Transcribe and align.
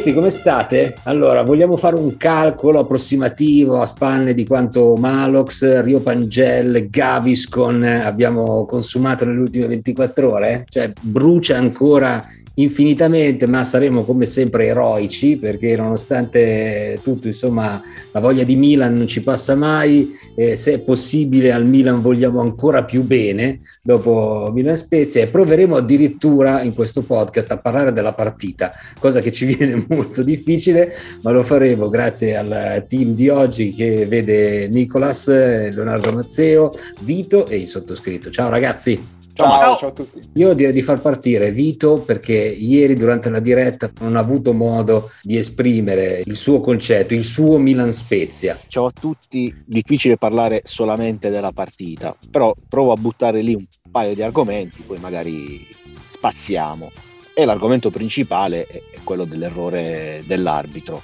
Milanisti, 0.00 0.14
come 0.14 0.30
state? 0.30 0.96
Allora, 1.04 1.42
vogliamo 1.42 1.76
fare 1.76 1.96
un 1.96 2.16
calcolo 2.16 2.80
approssimativo 2.80 3.80
a 3.80 3.86
spanne 3.86 4.34
di 4.34 4.46
quanto 4.46 4.96
Malox, 4.96 5.82
Rio 5.82 6.00
Pangel, 6.00 6.88
Gaviscon 6.88 7.82
abbiamo 7.82 8.64
consumato 8.64 9.24
nelle 9.24 9.40
ultime 9.40 9.66
24 9.66 10.30
ore? 10.30 10.64
Cioè, 10.68 10.92
brucia 11.00 11.56
ancora 11.56 12.24
infinitamente, 12.62 13.46
ma 13.46 13.64
saremo 13.64 14.04
come 14.04 14.26
sempre 14.26 14.66
eroici 14.66 15.36
perché 15.36 15.76
nonostante 15.76 16.98
tutto, 17.02 17.26
insomma, 17.26 17.82
la 18.12 18.20
voglia 18.20 18.44
di 18.44 18.56
Milan 18.56 18.94
non 18.94 19.06
ci 19.06 19.20
passa 19.22 19.54
mai. 19.54 20.16
Eh, 20.34 20.56
se 20.56 20.74
è 20.74 20.78
possibile, 20.80 21.52
al 21.52 21.66
Milan 21.66 22.00
vogliamo 22.00 22.40
ancora 22.40 22.84
più 22.84 23.02
bene 23.02 23.60
dopo 23.82 24.50
Milan 24.52 24.76
Spezia 24.76 25.22
e 25.22 25.26
proveremo 25.26 25.76
addirittura 25.76 26.62
in 26.62 26.74
questo 26.74 27.02
podcast 27.02 27.50
a 27.52 27.58
parlare 27.58 27.92
della 27.92 28.12
partita, 28.12 28.72
cosa 28.98 29.20
che 29.20 29.32
ci 29.32 29.44
viene 29.54 29.84
molto 29.88 30.22
difficile, 30.22 30.92
ma 31.22 31.30
lo 31.30 31.42
faremo 31.42 31.88
grazie 31.88 32.36
al 32.36 32.84
team 32.88 33.14
di 33.14 33.28
oggi 33.28 33.72
che 33.72 34.06
vede 34.06 34.68
Nicolas, 34.68 35.28
Leonardo 35.28 36.12
Mazzeo, 36.12 36.72
Vito 37.00 37.46
e 37.46 37.58
il 37.58 37.68
sottoscritto. 37.68 38.30
Ciao 38.30 38.48
ragazzi! 38.48 39.19
Ciao, 39.40 39.76
ciao, 39.76 39.88
a 39.88 39.92
tutti. 39.92 40.20
Io 40.34 40.52
direi 40.52 40.72
di 40.72 40.82
far 40.82 41.00
partire 41.00 41.50
Vito 41.50 42.02
perché 42.04 42.34
ieri 42.34 42.94
durante 42.94 43.30
la 43.30 43.40
diretta 43.40 43.90
non 44.00 44.16
ha 44.16 44.20
avuto 44.20 44.52
modo 44.52 45.10
di 45.22 45.38
esprimere 45.38 46.22
il 46.24 46.36
suo 46.36 46.60
concetto, 46.60 47.14
il 47.14 47.24
suo 47.24 47.58
Milan 47.58 47.92
Spezia. 47.92 48.58
Ciao 48.66 48.86
a 48.86 48.92
tutti, 48.92 49.54
difficile 49.64 50.18
parlare 50.18 50.60
solamente 50.64 51.30
della 51.30 51.52
partita, 51.52 52.14
però 52.30 52.54
provo 52.68 52.92
a 52.92 52.96
buttare 52.96 53.40
lì 53.40 53.54
un 53.54 53.64
paio 53.90 54.14
di 54.14 54.22
argomenti, 54.22 54.82
poi 54.82 54.98
magari 54.98 55.66
spaziamo. 56.06 56.90
E 57.32 57.44
l'argomento 57.46 57.90
principale 57.90 58.66
è 58.66 58.82
quello 59.02 59.24
dell'errore 59.24 60.22
dell'arbitro. 60.26 61.00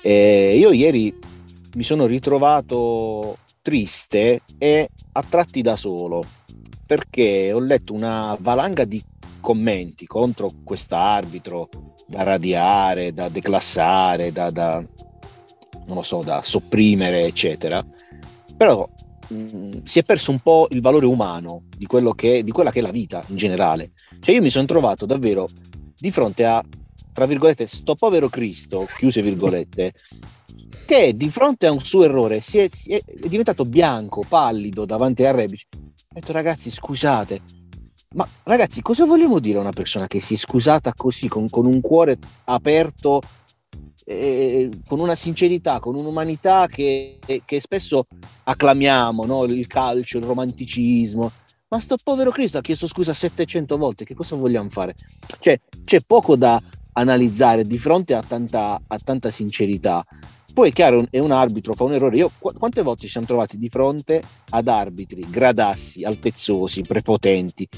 E 0.00 0.56
io 0.56 0.70
ieri 0.70 1.12
mi 1.74 1.82
sono 1.82 2.06
ritrovato 2.06 3.38
triste 3.60 4.42
e 4.58 4.88
a 5.12 5.24
tratti 5.28 5.60
da 5.62 5.74
solo 5.74 6.24
perché 6.86 7.52
ho 7.52 7.58
letto 7.58 7.92
una 7.92 8.36
valanga 8.40 8.84
di 8.84 9.02
commenti 9.40 10.06
contro 10.06 10.50
quest'arbitro 10.62 11.68
da 12.06 12.22
radiare, 12.22 13.12
da 13.12 13.28
declassare, 13.28 14.30
da, 14.30 14.50
da 14.50 14.84
non 15.86 15.96
lo 15.96 16.02
so, 16.02 16.22
da 16.22 16.42
sopprimere, 16.42 17.24
eccetera. 17.24 17.84
Però 18.56 18.88
mh, 19.28 19.34
mm, 19.34 19.72
si 19.84 19.98
è 19.98 20.04
perso 20.04 20.30
un 20.30 20.38
po' 20.38 20.68
il 20.70 20.80
valore 20.80 21.06
umano 21.06 21.62
di, 21.76 21.86
che, 22.14 22.44
di 22.44 22.50
quella 22.52 22.70
che 22.70 22.78
è 22.78 22.82
la 22.82 22.90
vita 22.90 23.22
in 23.28 23.36
generale. 23.36 23.92
Cioè 24.20 24.34
io 24.34 24.42
mi 24.42 24.50
sono 24.50 24.66
trovato 24.66 25.06
davvero 25.06 25.48
di 25.98 26.10
fronte 26.10 26.44
a, 26.44 26.62
tra 27.12 27.26
virgolette, 27.26 27.66
sto 27.66 27.96
povero 27.96 28.28
Cristo, 28.28 28.86
chiuse 28.96 29.22
virgolette, 29.22 29.92
che 30.86 31.16
di 31.16 31.28
fronte 31.30 31.66
a 31.66 31.72
un 31.72 31.80
suo 31.80 32.04
errore 32.04 32.40
si 32.40 32.58
è, 32.58 32.68
si 32.70 32.92
è 32.92 33.02
diventato 33.28 33.64
bianco, 33.64 34.24
pallido 34.26 34.84
davanti 34.84 35.24
a 35.24 35.32
Rebic 35.32 35.66
ho 36.16 36.20
detto 36.20 36.32
ragazzi 36.32 36.70
scusate, 36.70 37.40
ma 38.14 38.26
ragazzi 38.44 38.80
cosa 38.80 39.04
vogliamo 39.04 39.38
dire 39.38 39.58
a 39.58 39.60
una 39.60 39.72
persona 39.72 40.06
che 40.06 40.18
si 40.20 40.32
è 40.32 40.36
scusata 40.38 40.94
così, 40.94 41.28
con, 41.28 41.50
con 41.50 41.66
un 41.66 41.82
cuore 41.82 42.16
aperto, 42.44 43.20
eh, 44.06 44.70
con 44.86 45.00
una 45.00 45.14
sincerità, 45.14 45.78
con 45.78 45.94
un'umanità 45.94 46.68
che, 46.68 47.18
che 47.44 47.60
spesso 47.60 48.06
acclamiamo, 48.44 49.26
no? 49.26 49.44
il 49.44 49.66
calcio, 49.66 50.16
il 50.16 50.24
romanticismo, 50.24 51.30
ma 51.68 51.80
sto 51.80 51.98
povero 52.02 52.30
Cristo 52.30 52.56
ha 52.56 52.62
chiesto 52.62 52.86
scusa 52.86 53.12
700 53.12 53.76
volte, 53.76 54.06
che 54.06 54.14
cosa 54.14 54.36
vogliamo 54.36 54.70
fare? 54.70 54.94
Cioè, 55.38 55.60
c'è 55.84 56.00
poco 56.00 56.34
da 56.34 56.58
analizzare 56.92 57.66
di 57.66 57.76
fronte 57.76 58.14
a 58.14 58.22
tanta, 58.22 58.80
a 58.86 58.98
tanta 58.98 59.30
sincerità. 59.30 60.02
Poi 60.56 60.70
è 60.70 60.72
chiaro, 60.72 61.04
è 61.10 61.18
un 61.18 61.32
arbitro, 61.32 61.74
fa 61.74 61.84
un 61.84 61.92
errore. 61.92 62.16
Io 62.16 62.30
qu- 62.38 62.58
quante 62.58 62.80
volte 62.80 63.02
ci 63.02 63.10
siamo 63.10 63.26
trovati 63.26 63.58
di 63.58 63.68
fronte 63.68 64.22
ad 64.48 64.68
arbitri 64.68 65.22
gradassi, 65.28 66.02
altezzosi, 66.02 66.80
prepotenti, 66.80 67.68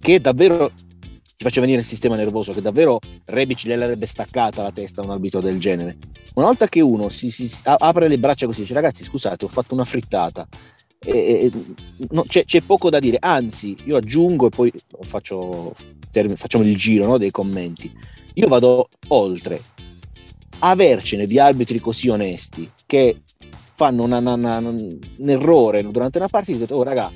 che 0.00 0.20
davvero 0.20 0.72
ci 0.74 1.44
faceva 1.44 1.64
venire 1.64 1.82
il 1.82 1.86
sistema 1.86 2.16
nervoso, 2.16 2.52
che 2.52 2.60
davvero 2.60 2.98
Rebic 3.26 3.66
gliel'avrebbe 3.66 4.04
staccata 4.04 4.64
la 4.64 4.72
testa 4.72 5.00
a 5.00 5.04
un 5.04 5.12
arbitro 5.12 5.40
del 5.40 5.60
genere. 5.60 5.96
Una 6.34 6.46
volta 6.46 6.66
che 6.66 6.80
uno 6.80 7.08
si, 7.08 7.30
si, 7.30 7.48
apre 7.62 8.08
le 8.08 8.18
braccia 8.18 8.46
così, 8.46 8.62
dice 8.62 8.74
ragazzi 8.74 9.04
scusate, 9.04 9.44
ho 9.44 9.48
fatto 9.48 9.72
una 9.72 9.84
frittata, 9.84 10.44
e, 10.98 11.52
no, 12.10 12.24
c'è, 12.26 12.44
c'è, 12.44 12.62
poco 12.62 12.90
da 12.90 12.98
dire, 12.98 13.18
anzi 13.20 13.76
io 13.84 13.94
aggiungo 13.94 14.46
e 14.46 14.50
poi 14.50 14.72
faccio, 15.02 15.72
facciamo 16.34 16.64
il 16.64 16.76
giro 16.76 17.06
no, 17.06 17.16
dei 17.16 17.30
commenti. 17.30 17.96
Io 18.34 18.48
vado 18.48 18.88
oltre, 19.06 19.62
avercene 20.60 21.26
di 21.26 21.38
arbitri 21.38 21.78
così 21.78 22.08
onesti 22.08 22.70
che 22.86 23.22
fanno 23.74 24.04
una, 24.04 24.18
una, 24.18 24.34
una, 24.34 24.58
un 24.58 24.98
errore 25.26 25.82
durante 25.90 26.18
una 26.18 26.28
partita, 26.28 26.60
dico, 26.60 26.74
oh 26.76 26.82
raga, 26.82 27.12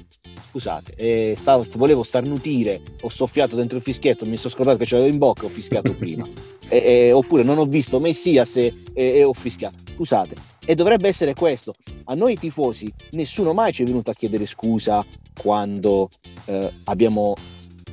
scusate, 0.50 0.94
eh, 0.96 1.34
stavo, 1.36 1.64
volevo 1.76 2.02
starnutire, 2.02 2.82
ho 3.00 3.08
soffiato 3.08 3.56
dentro 3.56 3.78
il 3.78 3.82
fischietto, 3.82 4.26
mi 4.26 4.36
sono 4.36 4.52
scordato 4.52 4.78
che 4.78 4.84
ce 4.84 4.96
l'avevo 4.96 5.12
in 5.12 5.18
bocca, 5.18 5.46
ho 5.46 5.48
fischiato 5.48 5.94
prima. 5.94 6.28
E, 6.72 6.76
e, 6.76 7.10
oppure 7.12 7.42
non 7.42 7.58
ho 7.58 7.64
visto 7.64 7.98
Messias 7.98 8.54
e, 8.54 8.72
e, 8.92 9.24
ho 9.24 9.32
fischiato. 9.32 9.74
Scusate, 9.92 10.36
e 10.64 10.76
dovrebbe 10.76 11.08
essere 11.08 11.34
questo. 11.34 11.74
A 12.04 12.14
noi 12.14 12.38
tifosi 12.38 12.88
nessuno 13.10 13.52
mai 13.52 13.72
ci 13.72 13.82
è 13.82 13.86
venuto 13.86 14.12
a 14.12 14.14
chiedere 14.14 14.46
scusa 14.46 15.04
quando 15.36 16.10
eh, 16.44 16.70
abbiamo 16.84 17.34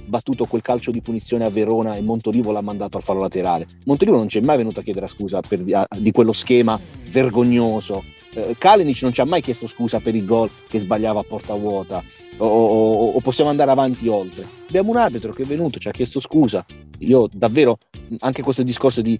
battuto 0.07 0.45
quel 0.45 0.61
calcio 0.61 0.91
di 0.91 1.01
punizione 1.01 1.45
a 1.45 1.49
Verona 1.49 1.95
e 1.95 2.01
Montolivo 2.01 2.51
l'ha 2.51 2.61
mandato 2.61 2.97
al 2.97 3.03
fallo 3.03 3.21
laterale. 3.21 3.67
Montolivo 3.85 4.17
non 4.17 4.29
ci 4.29 4.39
è 4.39 4.41
mai 4.41 4.57
venuto 4.57 4.79
a 4.79 4.83
chiedere 4.83 5.07
scusa 5.07 5.41
per, 5.41 5.63
a, 5.71 5.87
di 5.97 6.11
quello 6.11 6.33
schema 6.33 6.79
vergognoso. 7.09 8.03
Eh, 8.33 8.55
Kalinic 8.57 9.01
non 9.01 9.13
ci 9.13 9.21
ha 9.21 9.25
mai 9.25 9.41
chiesto 9.41 9.67
scusa 9.67 9.99
per 9.99 10.15
il 10.15 10.25
gol 10.25 10.49
che 10.67 10.79
sbagliava 10.79 11.21
a 11.21 11.23
porta 11.23 11.53
vuota 11.53 12.03
o, 12.37 12.45
o, 12.45 13.11
o, 13.13 13.19
possiamo 13.19 13.49
andare 13.49 13.71
avanti 13.71 14.07
oltre. 14.07 14.45
Abbiamo 14.67 14.91
un 14.91 14.97
arbitro 14.97 15.33
che 15.33 15.43
è 15.43 15.45
venuto, 15.45 15.79
ci 15.79 15.87
ha 15.87 15.91
chiesto 15.91 16.19
scusa. 16.19 16.65
Io 16.99 17.27
davvero, 17.31 17.77
anche 18.19 18.41
questo 18.41 18.63
discorso 18.63 19.01
di 19.01 19.19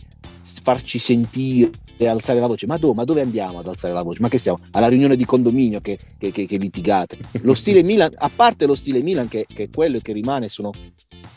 farci 0.62 1.00
sentire 1.00 1.72
e 1.98 2.08
alzare 2.08 2.40
la 2.40 2.48
voce, 2.48 2.68
ma, 2.68 2.78
do, 2.78 2.94
ma 2.94 3.04
dove 3.04 3.22
andiamo 3.22 3.60
ad 3.60 3.68
alzare 3.68 3.94
la 3.94 4.04
voce? 4.04 4.22
Ma 4.22 4.30
che 4.30 4.38
stiamo? 4.38 4.60
Alla 4.72 4.88
riunione 4.88 5.16
di 5.16 5.26
condominio 5.26 5.82
che, 5.82 5.98
che, 6.18 6.32
che, 6.32 6.46
che 6.46 6.58
litigate. 6.58 7.18
Lo 7.42 7.56
stile 7.56 7.82
Milan, 7.82 8.12
a 8.16 8.30
parte 8.34 8.66
lo 8.66 8.76
stile 8.76 9.02
Milan 9.02 9.28
che, 9.28 9.46
che 9.52 9.64
è 9.64 9.70
quello 9.74 9.98
che 10.00 10.14
rimane, 10.14 10.48
sono 10.48 10.72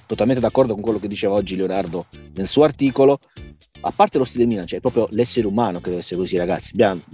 totalmente 0.06 0.40
d'accordo 0.40 0.74
con 0.74 0.82
quello 0.82 0.98
che 0.98 1.08
diceva 1.08 1.34
oggi 1.34 1.56
Leonardo 1.56 2.06
nel 2.34 2.48
suo 2.48 2.64
articolo, 2.64 3.20
a 3.80 3.92
parte 3.94 4.18
lo 4.18 4.24
stile 4.24 4.46
Milan, 4.46 4.66
cioè 4.66 4.80
proprio 4.80 5.08
l'essere 5.10 5.46
umano 5.46 5.80
che 5.80 5.90
deve 5.90 6.00
essere 6.00 6.20
così, 6.20 6.36
ragazzi. 6.36 6.72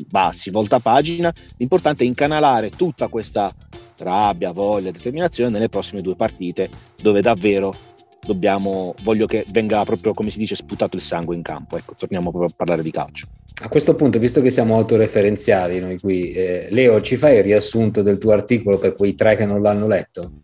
Bassi, 0.08 0.50
volta 0.50 0.78
pagina. 0.78 1.32
L'importante 1.56 2.04
è 2.04 2.06
incanalare 2.06 2.70
tutta 2.70 3.08
questa 3.08 3.52
rabbia, 3.98 4.52
voglia, 4.52 4.90
determinazione 4.90 5.50
nelle 5.50 5.68
prossime 5.68 6.02
due 6.02 6.16
partite, 6.16 6.68
dove 7.00 7.20
davvero 7.20 7.74
dobbiamo, 8.26 8.94
voglio 9.02 9.26
che 9.26 9.46
venga 9.50 9.84
proprio, 9.84 10.12
come 10.12 10.30
si 10.30 10.38
dice, 10.38 10.56
sputato 10.56 10.96
il 10.96 11.02
sangue 11.02 11.36
in 11.36 11.42
campo. 11.42 11.76
Ecco, 11.76 11.94
torniamo 11.96 12.30
proprio 12.30 12.50
a 12.50 12.54
parlare 12.54 12.82
di 12.82 12.90
calcio. 12.90 13.26
A 13.62 13.68
questo 13.68 13.94
punto, 13.94 14.18
visto 14.18 14.42
che 14.42 14.50
siamo 14.50 14.76
autoreferenziali 14.76 15.80
noi 15.80 15.98
qui, 15.98 16.32
eh, 16.32 16.68
Leo, 16.70 17.00
ci 17.00 17.16
fai 17.16 17.36
il 17.36 17.42
riassunto 17.42 18.02
del 18.02 18.18
tuo 18.18 18.32
articolo 18.32 18.76
per 18.78 18.94
quei 18.94 19.14
tre 19.14 19.34
che 19.34 19.46
non 19.46 19.62
l'hanno 19.62 19.86
letto? 19.86 20.42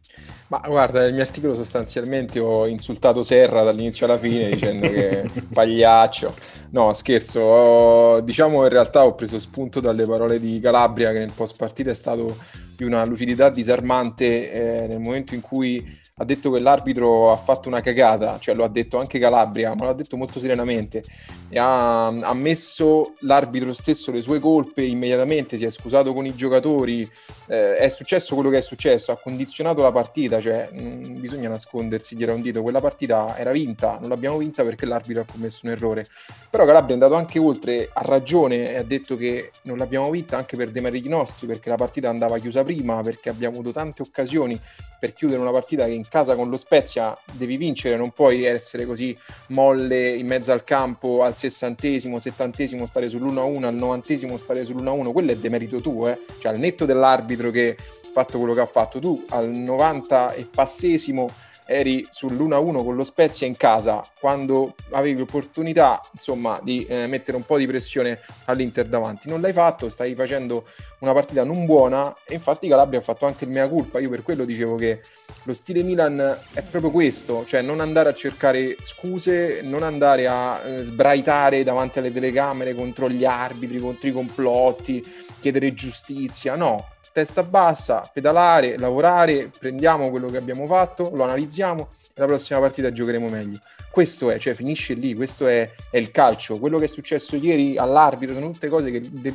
Ma 0.52 0.60
guarda, 0.66 1.00
nel 1.00 1.14
mio 1.14 1.22
articolo 1.22 1.54
sostanzialmente 1.54 2.38
ho 2.38 2.66
insultato 2.66 3.22
Serra 3.22 3.62
dall'inizio 3.62 4.04
alla 4.04 4.18
fine 4.18 4.50
dicendo 4.50 4.86
che 4.86 5.24
pagliaccio. 5.50 6.34
No, 6.72 6.92
scherzo. 6.92 8.20
Diciamo 8.20 8.62
in 8.64 8.68
realtà 8.68 9.02
ho 9.02 9.14
preso 9.14 9.40
spunto 9.40 9.80
dalle 9.80 10.04
parole 10.04 10.38
di 10.38 10.60
Calabria 10.60 11.10
che 11.10 11.20
nel 11.20 11.32
post 11.34 11.56
partita 11.56 11.88
è 11.88 11.94
stato 11.94 12.36
di 12.76 12.84
una 12.84 13.02
lucidità 13.06 13.48
disarmante 13.48 14.52
eh, 14.82 14.86
nel 14.88 14.98
momento 14.98 15.34
in 15.34 15.40
cui 15.40 15.82
ha 16.22 16.24
detto 16.24 16.52
che 16.52 16.60
l'arbitro 16.60 17.32
ha 17.32 17.36
fatto 17.36 17.68
una 17.68 17.80
cagata, 17.80 18.38
cioè 18.38 18.54
lo 18.54 18.62
ha 18.62 18.68
detto 18.68 18.98
anche 18.98 19.18
Calabria, 19.18 19.74
ma 19.74 19.86
l'ha 19.86 19.92
detto 19.92 20.16
molto 20.16 20.38
serenamente. 20.38 21.02
E 21.48 21.58
ha 21.58 22.06
ammesso 22.06 23.14
l'arbitro 23.20 23.72
stesso 23.72 24.12
le 24.12 24.22
sue 24.22 24.38
colpe 24.38 24.82
immediatamente, 24.82 25.58
si 25.58 25.64
è 25.64 25.70
scusato 25.70 26.14
con 26.14 26.24
i 26.24 26.34
giocatori, 26.36 27.08
eh, 27.48 27.76
è 27.76 27.88
successo 27.88 28.36
quello 28.36 28.50
che 28.50 28.58
è 28.58 28.60
successo, 28.60 29.10
ha 29.10 29.18
condizionato 29.18 29.82
la 29.82 29.90
partita, 29.90 30.40
cioè 30.40 30.68
non 30.70 31.18
bisogna 31.18 31.48
nascondersi 31.48 32.14
dietro 32.14 32.36
un 32.36 32.40
dito, 32.40 32.62
quella 32.62 32.80
partita 32.80 33.36
era 33.36 33.50
vinta, 33.50 33.98
non 33.98 34.08
l'abbiamo 34.08 34.38
vinta 34.38 34.62
perché 34.62 34.86
l'arbitro 34.86 35.22
ha 35.22 35.26
commesso 35.30 35.66
un 35.66 35.72
errore, 35.72 36.06
però 36.48 36.64
Calabria 36.64 36.90
è 36.90 37.00
andato 37.00 37.14
anche 37.14 37.40
oltre, 37.40 37.90
ha 37.92 38.02
ragione 38.02 38.70
e 38.70 38.76
ha 38.76 38.84
detto 38.84 39.16
che 39.16 39.50
non 39.62 39.76
l'abbiamo 39.76 40.08
vinta 40.08 40.36
anche 40.36 40.56
per 40.56 40.70
demeriti 40.70 41.08
nostri, 41.08 41.48
perché 41.48 41.68
la 41.68 41.76
partita 41.76 42.08
andava 42.08 42.38
chiusa 42.38 42.62
prima, 42.62 43.02
perché 43.02 43.28
abbiamo 43.28 43.56
avuto 43.56 43.72
tante 43.72 44.02
occasioni 44.02 44.58
per 45.02 45.12
chiudere 45.14 45.40
una 45.40 45.50
partita 45.50 45.84
che 45.86 45.90
in 45.90 46.06
casa 46.12 46.34
con 46.34 46.50
lo 46.50 46.58
Spezia 46.58 47.16
devi 47.32 47.56
vincere, 47.56 47.96
non 47.96 48.10
puoi 48.10 48.44
essere 48.44 48.84
così 48.84 49.16
molle 49.48 50.10
in 50.10 50.26
mezzo 50.26 50.52
al 50.52 50.62
campo 50.62 51.22
al 51.22 51.34
sessantesimo, 51.34 52.18
settantesimo 52.18 52.84
stare 52.84 53.06
sull'1-1, 53.06 53.64
al 53.64 53.74
novantesimo 53.74 54.36
stare 54.36 54.64
sull'1-1, 54.64 55.10
quello 55.10 55.30
è 55.32 55.36
demerito 55.36 55.80
tuo, 55.80 56.08
eh? 56.08 56.18
cioè 56.38 56.52
al 56.52 56.58
netto 56.58 56.84
dell'arbitro 56.84 57.50
che 57.50 57.78
ha 57.78 58.10
fatto 58.12 58.36
quello 58.36 58.52
che 58.52 58.60
ha 58.60 58.66
fatto 58.66 58.98
tu, 58.98 59.24
al 59.30 59.48
90 59.48 60.34
e 60.34 60.44
passesimo 60.44 61.30
eri 61.66 62.06
sull'1-1 62.10 62.84
con 62.84 62.96
lo 62.96 63.02
Spezia 63.02 63.46
in 63.46 63.56
casa 63.56 64.04
quando 64.18 64.74
avevi 64.90 65.18
l'opportunità 65.18 66.00
insomma 66.12 66.60
di 66.62 66.84
eh, 66.86 67.06
mettere 67.06 67.36
un 67.36 67.44
po' 67.44 67.58
di 67.58 67.66
pressione 67.66 68.18
all'Inter 68.46 68.86
davanti. 68.86 69.28
Non 69.28 69.40
l'hai 69.40 69.52
fatto, 69.52 69.88
stai 69.88 70.14
facendo 70.14 70.64
una 71.00 71.12
partita 71.12 71.44
non 71.44 71.64
buona 71.64 72.14
e 72.26 72.34
infatti 72.34 72.68
Calabria 72.68 73.00
ha 73.00 73.02
fatto 73.02 73.26
anche 73.26 73.44
il 73.44 73.50
mea 73.50 73.68
culpa. 73.68 74.00
Io 74.00 74.08
per 74.08 74.22
quello 74.22 74.44
dicevo 74.44 74.76
che 74.76 75.00
lo 75.44 75.54
stile 75.54 75.82
Milan 75.82 76.38
è 76.52 76.62
proprio 76.62 76.90
questo 76.90 77.44
cioè 77.44 77.62
non 77.62 77.80
andare 77.80 78.10
a 78.10 78.14
cercare 78.14 78.76
scuse 78.80 79.60
non 79.62 79.82
andare 79.82 80.28
a 80.28 80.60
eh, 80.62 80.82
sbraitare 80.84 81.64
davanti 81.64 81.98
alle 81.98 82.12
telecamere 82.12 82.74
contro 82.74 83.08
gli 83.08 83.24
arbitri, 83.24 83.80
contro 83.80 84.08
i 84.08 84.12
complotti 84.12 85.04
chiedere 85.40 85.74
giustizia, 85.74 86.54
no 86.54 86.91
testa 87.12 87.42
bassa, 87.42 88.08
pedalare, 88.12 88.78
lavorare, 88.78 89.50
prendiamo 89.56 90.10
quello 90.10 90.28
che 90.28 90.38
abbiamo 90.38 90.66
fatto, 90.66 91.10
lo 91.12 91.24
analizziamo 91.24 91.90
e 92.14 92.20
la 92.20 92.26
prossima 92.26 92.58
partita 92.58 92.90
giocheremo 92.90 93.28
meglio. 93.28 93.58
Questo 93.90 94.30
è, 94.30 94.38
cioè 94.38 94.54
finisce 94.54 94.94
lì, 94.94 95.14
questo 95.14 95.46
è, 95.46 95.70
è 95.90 95.98
il 95.98 96.10
calcio. 96.10 96.58
Quello 96.58 96.78
che 96.78 96.84
è 96.84 96.88
successo 96.88 97.36
ieri 97.36 97.76
all'arbitro 97.76 98.34
sono 98.34 98.50
tutte 98.50 98.68
cose 98.68 98.90
che 98.90 99.02
de, 99.10 99.34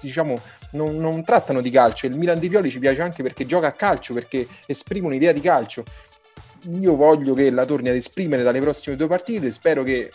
diciamo 0.00 0.40
non, 0.72 0.96
non, 0.96 1.22
trattano 1.22 1.60
di 1.60 1.70
calcio. 1.70 2.06
Il 2.06 2.16
Milan 2.16 2.38
di 2.38 2.48
Pioli 2.48 2.70
ci 2.70 2.78
piace 2.78 3.02
anche 3.02 3.22
perché 3.22 3.44
gioca 3.44 3.66
a 3.66 3.72
calcio, 3.72 4.14
perché 4.14 4.46
esprime 4.66 5.06
un'idea 5.06 5.32
di 5.32 5.40
calcio. 5.40 5.84
Io 6.80 6.96
voglio 6.96 7.34
che 7.34 7.50
la 7.50 7.64
torni 7.64 7.90
ad 7.90 7.94
esprimere 7.94 8.42
dalle 8.42 8.60
prossime 8.60 8.96
due 8.96 9.06
partite, 9.06 9.50
spero 9.50 9.82
che 9.82 10.10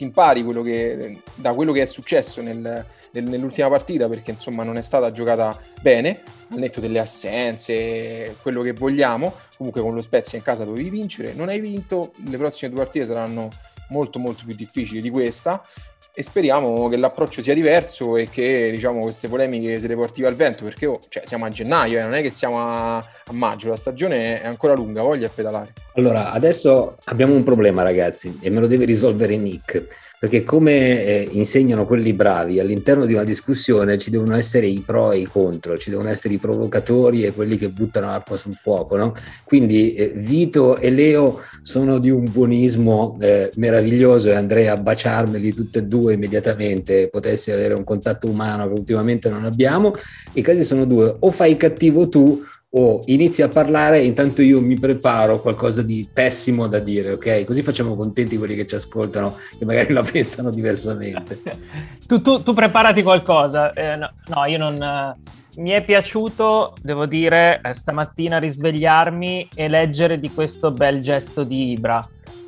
si 0.00 0.04
impari 0.04 0.42
quello 0.42 0.62
che, 0.62 1.20
da 1.34 1.52
quello 1.52 1.72
che 1.72 1.82
è 1.82 1.86
successo 1.86 2.40
nel, 2.40 2.86
nel, 3.10 3.24
nell'ultima 3.24 3.68
partita 3.68 4.08
perché 4.08 4.30
insomma 4.30 4.62
non 4.62 4.78
è 4.78 4.82
stata 4.82 5.10
giocata 5.10 5.58
bene 5.82 6.22
al 6.50 6.58
netto 6.58 6.80
delle 6.80 6.98
assenze 6.98 8.36
quello 8.40 8.62
che 8.62 8.72
vogliamo. 8.72 9.34
Comunque 9.58 9.82
con 9.82 9.94
lo 9.94 10.00
Spezia 10.00 10.38
in 10.38 10.44
casa 10.44 10.64
dovevi 10.64 10.88
vincere. 10.88 11.34
Non 11.34 11.50
hai 11.50 11.60
vinto 11.60 12.12
le 12.24 12.38
prossime 12.38 12.70
due 12.70 12.82
partite 12.82 13.06
saranno 13.06 13.50
molto 13.88 14.18
molto 14.18 14.44
più 14.46 14.54
difficili 14.54 15.02
di 15.02 15.10
questa 15.10 15.62
e 16.12 16.22
speriamo 16.22 16.88
che 16.88 16.96
l'approccio 16.96 17.42
sia 17.42 17.54
diverso 17.54 18.16
e 18.16 18.28
che 18.28 18.70
diciamo, 18.70 19.02
queste 19.02 19.28
polemiche 19.28 19.78
se 19.78 19.86
le 19.86 19.94
porti 19.94 20.24
al 20.24 20.34
vento 20.34 20.64
perché 20.64 20.86
oh, 20.86 21.00
cioè, 21.08 21.22
siamo 21.24 21.44
a 21.44 21.48
gennaio, 21.48 21.98
eh, 21.98 22.02
non 22.02 22.14
è 22.14 22.22
che 22.22 22.30
siamo 22.30 22.60
a, 22.60 22.96
a, 22.96 23.32
maggio, 23.32 23.68
la 23.68 23.76
stagione 23.76 24.42
è 24.42 24.46
ancora 24.46 24.74
lunga, 24.74 25.02
voglia 25.02 25.28
pedalare. 25.28 25.72
Allora, 25.94 26.32
adesso 26.32 26.96
abbiamo 27.04 27.34
un 27.34 27.44
problema 27.44 27.82
ragazzi 27.82 28.38
e 28.40 28.50
me 28.50 28.60
lo 28.60 28.66
deve 28.66 28.84
risolvere 28.84 29.36
Nick 29.36 30.09
perché 30.20 30.44
come 30.44 31.02
eh, 31.02 31.28
insegnano 31.32 31.86
quelli 31.86 32.12
bravi, 32.12 32.60
all'interno 32.60 33.06
di 33.06 33.14
una 33.14 33.24
discussione 33.24 33.96
ci 33.96 34.10
devono 34.10 34.36
essere 34.36 34.66
i 34.66 34.82
pro 34.84 35.12
e 35.12 35.20
i 35.20 35.24
contro, 35.24 35.78
ci 35.78 35.88
devono 35.88 36.10
essere 36.10 36.34
i 36.34 36.36
provocatori 36.36 37.24
e 37.24 37.32
quelli 37.32 37.56
che 37.56 37.70
buttano 37.70 38.10
acqua 38.10 38.36
sul 38.36 38.52
fuoco. 38.52 38.98
No? 38.98 39.14
Quindi 39.44 39.94
eh, 39.94 40.12
Vito 40.14 40.76
e 40.76 40.90
Leo 40.90 41.40
sono 41.62 41.98
di 41.98 42.10
un 42.10 42.30
buonismo 42.30 43.16
eh, 43.18 43.50
meraviglioso 43.54 44.28
e 44.28 44.34
andrei 44.34 44.68
a 44.68 44.76
baciarmeli 44.76 45.54
tutte 45.54 45.78
e 45.78 45.84
due 45.84 46.12
immediatamente, 46.12 47.08
potessi 47.08 47.50
avere 47.50 47.72
un 47.72 47.84
contatto 47.84 48.28
umano 48.28 48.66
che 48.66 48.74
ultimamente 48.74 49.30
non 49.30 49.46
abbiamo. 49.46 49.94
I 50.34 50.42
casi 50.42 50.64
sono 50.64 50.84
due, 50.84 51.16
o 51.18 51.30
fai 51.30 51.56
cattivo 51.56 52.10
tu 52.10 52.44
o 52.72 53.02
inizi 53.06 53.42
a 53.42 53.48
parlare 53.48 54.04
intanto 54.04 54.42
io 54.42 54.60
mi 54.60 54.78
preparo 54.78 55.40
qualcosa 55.40 55.82
di 55.82 56.08
pessimo 56.12 56.68
da 56.68 56.78
dire, 56.78 57.12
ok? 57.12 57.44
Così 57.44 57.62
facciamo 57.62 57.96
contenti 57.96 58.36
quelli 58.36 58.54
che 58.54 58.66
ci 58.66 58.76
ascoltano 58.76 59.36
che 59.58 59.64
magari 59.64 59.92
la 59.92 60.02
pensano 60.08 60.50
diversamente. 60.50 61.40
tu, 62.06 62.22
tu, 62.22 62.42
tu, 62.42 62.52
preparati 62.52 63.02
qualcosa. 63.02 63.72
Eh, 63.72 63.96
no, 63.96 64.12
no, 64.26 64.44
io 64.44 64.58
non... 64.58 65.16
Uh, 65.16 65.38
mi 65.56 65.70
è 65.70 65.82
piaciuto, 65.82 66.74
devo 66.80 67.06
dire, 67.06 67.60
eh, 67.62 67.74
stamattina 67.74 68.38
risvegliarmi 68.38 69.48
e 69.52 69.68
leggere 69.68 70.20
di 70.20 70.30
questo 70.30 70.70
bel 70.70 71.00
gesto 71.00 71.42
di 71.42 71.72
Ibra. 71.72 72.06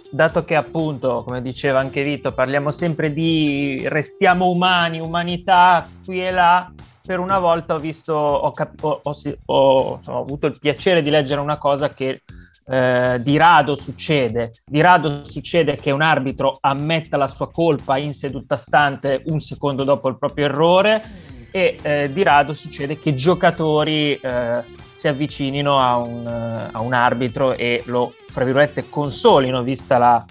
Dato 0.08 0.44
che 0.44 0.54
appunto, 0.54 1.24
come 1.24 1.42
diceva 1.42 1.80
anche 1.80 2.02
Vito, 2.02 2.32
parliamo 2.32 2.70
sempre 2.70 3.12
di 3.12 3.82
restiamo 3.88 4.48
umani, 4.48 5.00
umanità 5.00 5.86
qui 6.04 6.24
e 6.24 6.30
là, 6.30 6.70
per 7.04 7.18
una 7.18 7.38
volta 7.38 7.74
ho 7.74 7.78
visto, 7.78 8.14
ho, 8.14 8.52
cap- 8.52 8.82
ho, 8.82 9.00
ho, 9.02 10.00
ho, 10.04 10.18
avuto 10.18 10.46
il 10.46 10.58
piacere 10.58 11.02
di 11.02 11.10
leggere 11.10 11.40
una 11.40 11.58
cosa 11.58 11.92
che 11.92 12.22
eh, 12.64 13.20
di 13.20 13.36
rado 13.36 13.74
succede. 13.74 14.52
Di 14.64 14.80
rado 14.80 15.24
succede 15.24 15.76
che 15.76 15.90
un 15.90 16.02
arbitro 16.02 16.58
ammetta 16.60 17.16
la 17.16 17.28
sua 17.28 17.50
colpa 17.50 17.96
in 17.96 18.14
seduta 18.14 18.56
stante 18.56 19.22
un 19.26 19.40
secondo 19.40 19.84
dopo 19.84 20.08
il 20.08 20.16
proprio 20.16 20.44
errore 20.44 21.02
e 21.50 21.78
eh, 21.82 22.10
di 22.12 22.22
rado 22.22 22.54
succede 22.54 22.98
che 22.98 23.14
giocatori 23.14 24.14
eh, 24.14 24.62
si 24.96 25.08
avvicinino 25.08 25.78
a 25.78 25.96
un, 25.96 26.26
a 26.72 26.80
un 26.80 26.92
arbitro 26.92 27.54
e 27.54 27.82
lo, 27.86 28.14
fra 28.28 28.44
virgolette, 28.44 28.88
consolino, 28.88 29.62
vista 29.62 29.98
la, 29.98 30.24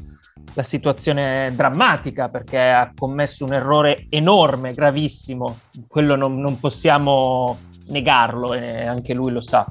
la 0.53 0.63
situazione 0.63 1.51
drammatica 1.55 2.29
perché 2.29 2.59
ha 2.59 2.91
commesso 2.95 3.45
un 3.45 3.53
errore 3.53 4.07
enorme, 4.09 4.73
gravissimo, 4.73 5.59
quello 5.87 6.15
non, 6.15 6.39
non 6.39 6.59
possiamo 6.59 7.57
negarlo 7.87 8.53
e 8.53 8.85
anche 8.85 9.13
lui 9.13 9.31
lo 9.31 9.41
sa. 9.41 9.65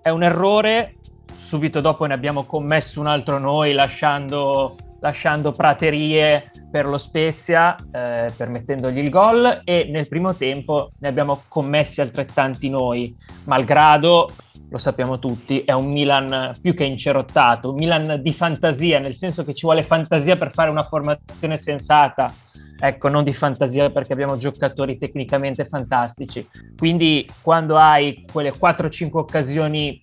È 0.00 0.08
un 0.08 0.22
errore, 0.22 0.96
subito 1.36 1.80
dopo 1.80 2.04
ne 2.06 2.14
abbiamo 2.14 2.44
commesso 2.44 3.00
un 3.00 3.06
altro 3.06 3.38
noi 3.38 3.72
lasciando, 3.72 4.76
lasciando 5.00 5.52
praterie 5.52 6.50
per 6.70 6.86
lo 6.86 6.98
Spezia, 6.98 7.74
eh, 7.92 8.32
permettendogli 8.34 8.98
il 8.98 9.10
gol 9.10 9.60
e 9.64 9.88
nel 9.90 10.08
primo 10.08 10.34
tempo 10.34 10.92
ne 10.98 11.08
abbiamo 11.08 11.42
commessi 11.48 12.00
altrettanti 12.00 12.70
noi, 12.70 13.14
malgrado 13.44 14.30
lo 14.72 14.78
sappiamo 14.78 15.18
tutti, 15.18 15.60
è 15.60 15.72
un 15.72 15.92
Milan 15.92 16.56
più 16.60 16.74
che 16.74 16.84
incerottato, 16.84 17.68
un 17.68 17.76
Milan 17.76 18.22
di 18.22 18.32
fantasia, 18.32 18.98
nel 18.98 19.14
senso 19.14 19.44
che 19.44 19.52
ci 19.52 19.66
vuole 19.66 19.82
fantasia 19.82 20.36
per 20.36 20.50
fare 20.50 20.70
una 20.70 20.82
formazione 20.82 21.58
sensata, 21.58 22.32
ecco, 22.80 23.08
non 23.08 23.22
di 23.22 23.34
fantasia 23.34 23.90
perché 23.90 24.14
abbiamo 24.14 24.38
giocatori 24.38 24.96
tecnicamente 24.96 25.66
fantastici. 25.66 26.48
Quindi 26.74 27.28
quando 27.42 27.76
hai 27.76 28.24
quelle 28.32 28.50
4-5 28.50 29.10
occasioni 29.12 30.00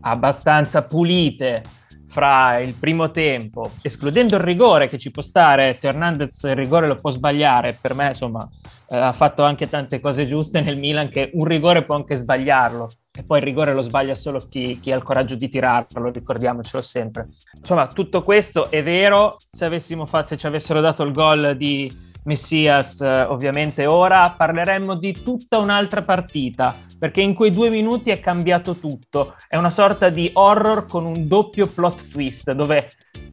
abbastanza 0.00 0.82
pulite 0.84 1.62
fra 2.08 2.58
il 2.58 2.74
primo 2.74 3.10
tempo, 3.10 3.72
escludendo 3.82 4.36
il 4.36 4.42
rigore 4.42 4.88
che 4.88 4.98
ci 4.98 5.10
può 5.10 5.22
stare, 5.22 5.78
Hernandez 5.80 6.42
il 6.44 6.56
rigore 6.56 6.86
lo 6.86 6.96
può 6.96 7.10
sbagliare, 7.10 7.76
per 7.80 7.94
me 7.94 8.08
insomma 8.08 8.48
eh, 8.88 8.96
ha 8.96 9.12
fatto 9.12 9.42
anche 9.42 9.68
tante 9.68 10.00
cose 10.00 10.24
giuste 10.24 10.60
nel 10.60 10.78
Milan 10.78 11.10
che 11.10 11.30
un 11.34 11.44
rigore 11.44 11.84
può 11.84 11.94
anche 11.94 12.16
sbagliarlo 12.16 12.90
e 13.18 13.24
poi 13.24 13.38
il 13.38 13.44
rigore 13.44 13.74
lo 13.74 13.82
sbaglia 13.82 14.14
solo 14.14 14.38
chi, 14.48 14.78
chi, 14.80 14.92
ha 14.92 14.96
il 14.96 15.02
coraggio 15.02 15.34
di 15.34 15.48
tirarlo, 15.48 16.10
ricordiamocelo 16.10 16.80
sempre. 16.82 17.28
Insomma, 17.56 17.88
tutto 17.88 18.22
questo 18.22 18.70
è 18.70 18.82
vero, 18.82 19.38
se, 19.50 19.68
fatto, 20.06 20.28
se 20.28 20.36
ci 20.36 20.46
avessero 20.46 20.80
dato 20.80 21.02
il 21.02 21.12
gol 21.12 21.56
di 21.56 21.90
Messias 22.28 23.00
eh, 23.00 23.22
ovviamente 23.22 23.86
ora, 23.86 24.34
parleremmo 24.36 24.94
di 24.94 25.22
tutta 25.22 25.56
un'altra 25.56 26.02
partita, 26.02 26.76
perché 26.98 27.22
in 27.22 27.34
quei 27.34 27.50
due 27.50 27.70
minuti 27.70 28.10
è 28.10 28.20
cambiato 28.20 28.76
tutto. 28.76 29.34
È 29.48 29.56
una 29.56 29.70
sorta 29.70 30.10
di 30.10 30.30
horror 30.34 30.86
con 30.86 31.06
un 31.06 31.26
doppio 31.26 31.66
plot 31.66 32.08
twist, 32.10 32.52
dove 32.52 32.90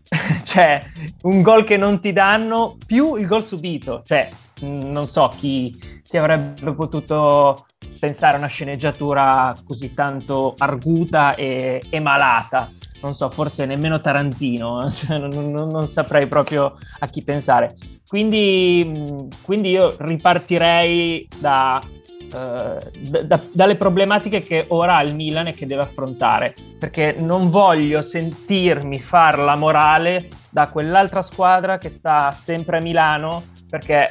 c'è 0.44 0.80
un 1.24 1.42
gol 1.42 1.66
che 1.66 1.75
non 1.75 2.00
ti 2.00 2.14
danno 2.14 2.78
più 2.86 3.16
il 3.16 3.28
gol 3.28 3.44
subito. 3.44 4.02
Cioè, 4.06 4.30
non 4.62 5.08
so 5.08 5.30
chi 5.38 5.78
si 6.04 6.18
avrebbe 6.18 6.74
potuto 6.74 7.66
pensare 8.00 8.36
a 8.36 8.40
una 8.40 8.48
sceneggiatura 8.48 9.54
così 9.66 9.94
tanto 9.94 10.56
arguta 10.58 11.36
e, 11.36 11.84
e 11.90 12.00
malata. 12.00 12.70
Non 13.02 13.14
so, 13.14 13.30
forse 13.30 13.66
nemmeno 13.66 14.00
Tarantino, 14.00 14.90
cioè, 14.94 15.18
non, 15.18 15.52
non, 15.52 15.70
non, 15.70 15.88
saprei 15.88 16.28
proprio 16.28 16.78
a 17.00 17.08
chi 17.08 17.24
pensare. 17.24 17.75
Quindi, 18.15 19.27
quindi 19.41 19.72
io 19.72 19.98
ripartirei 20.00 21.27
da, 21.38 21.84
uh, 21.84 23.25
da, 23.25 23.41
dalle 23.51 23.75
problematiche 23.75 24.41
che 24.41 24.63
ora 24.69 24.95
ha 24.95 25.03
il 25.03 25.13
Milan 25.13 25.48
e 25.48 25.53
che 25.53 25.67
deve 25.67 25.81
affrontare, 25.81 26.55
perché 26.79 27.13
non 27.19 27.50
voglio 27.50 28.01
sentirmi 28.01 29.01
far 29.01 29.39
la 29.39 29.57
morale 29.57 30.29
da 30.50 30.69
quell'altra 30.69 31.22
squadra 31.22 31.77
che 31.77 31.89
sta 31.89 32.31
sempre 32.31 32.77
a 32.77 32.81
Milano, 32.81 33.43
perché 33.69 34.07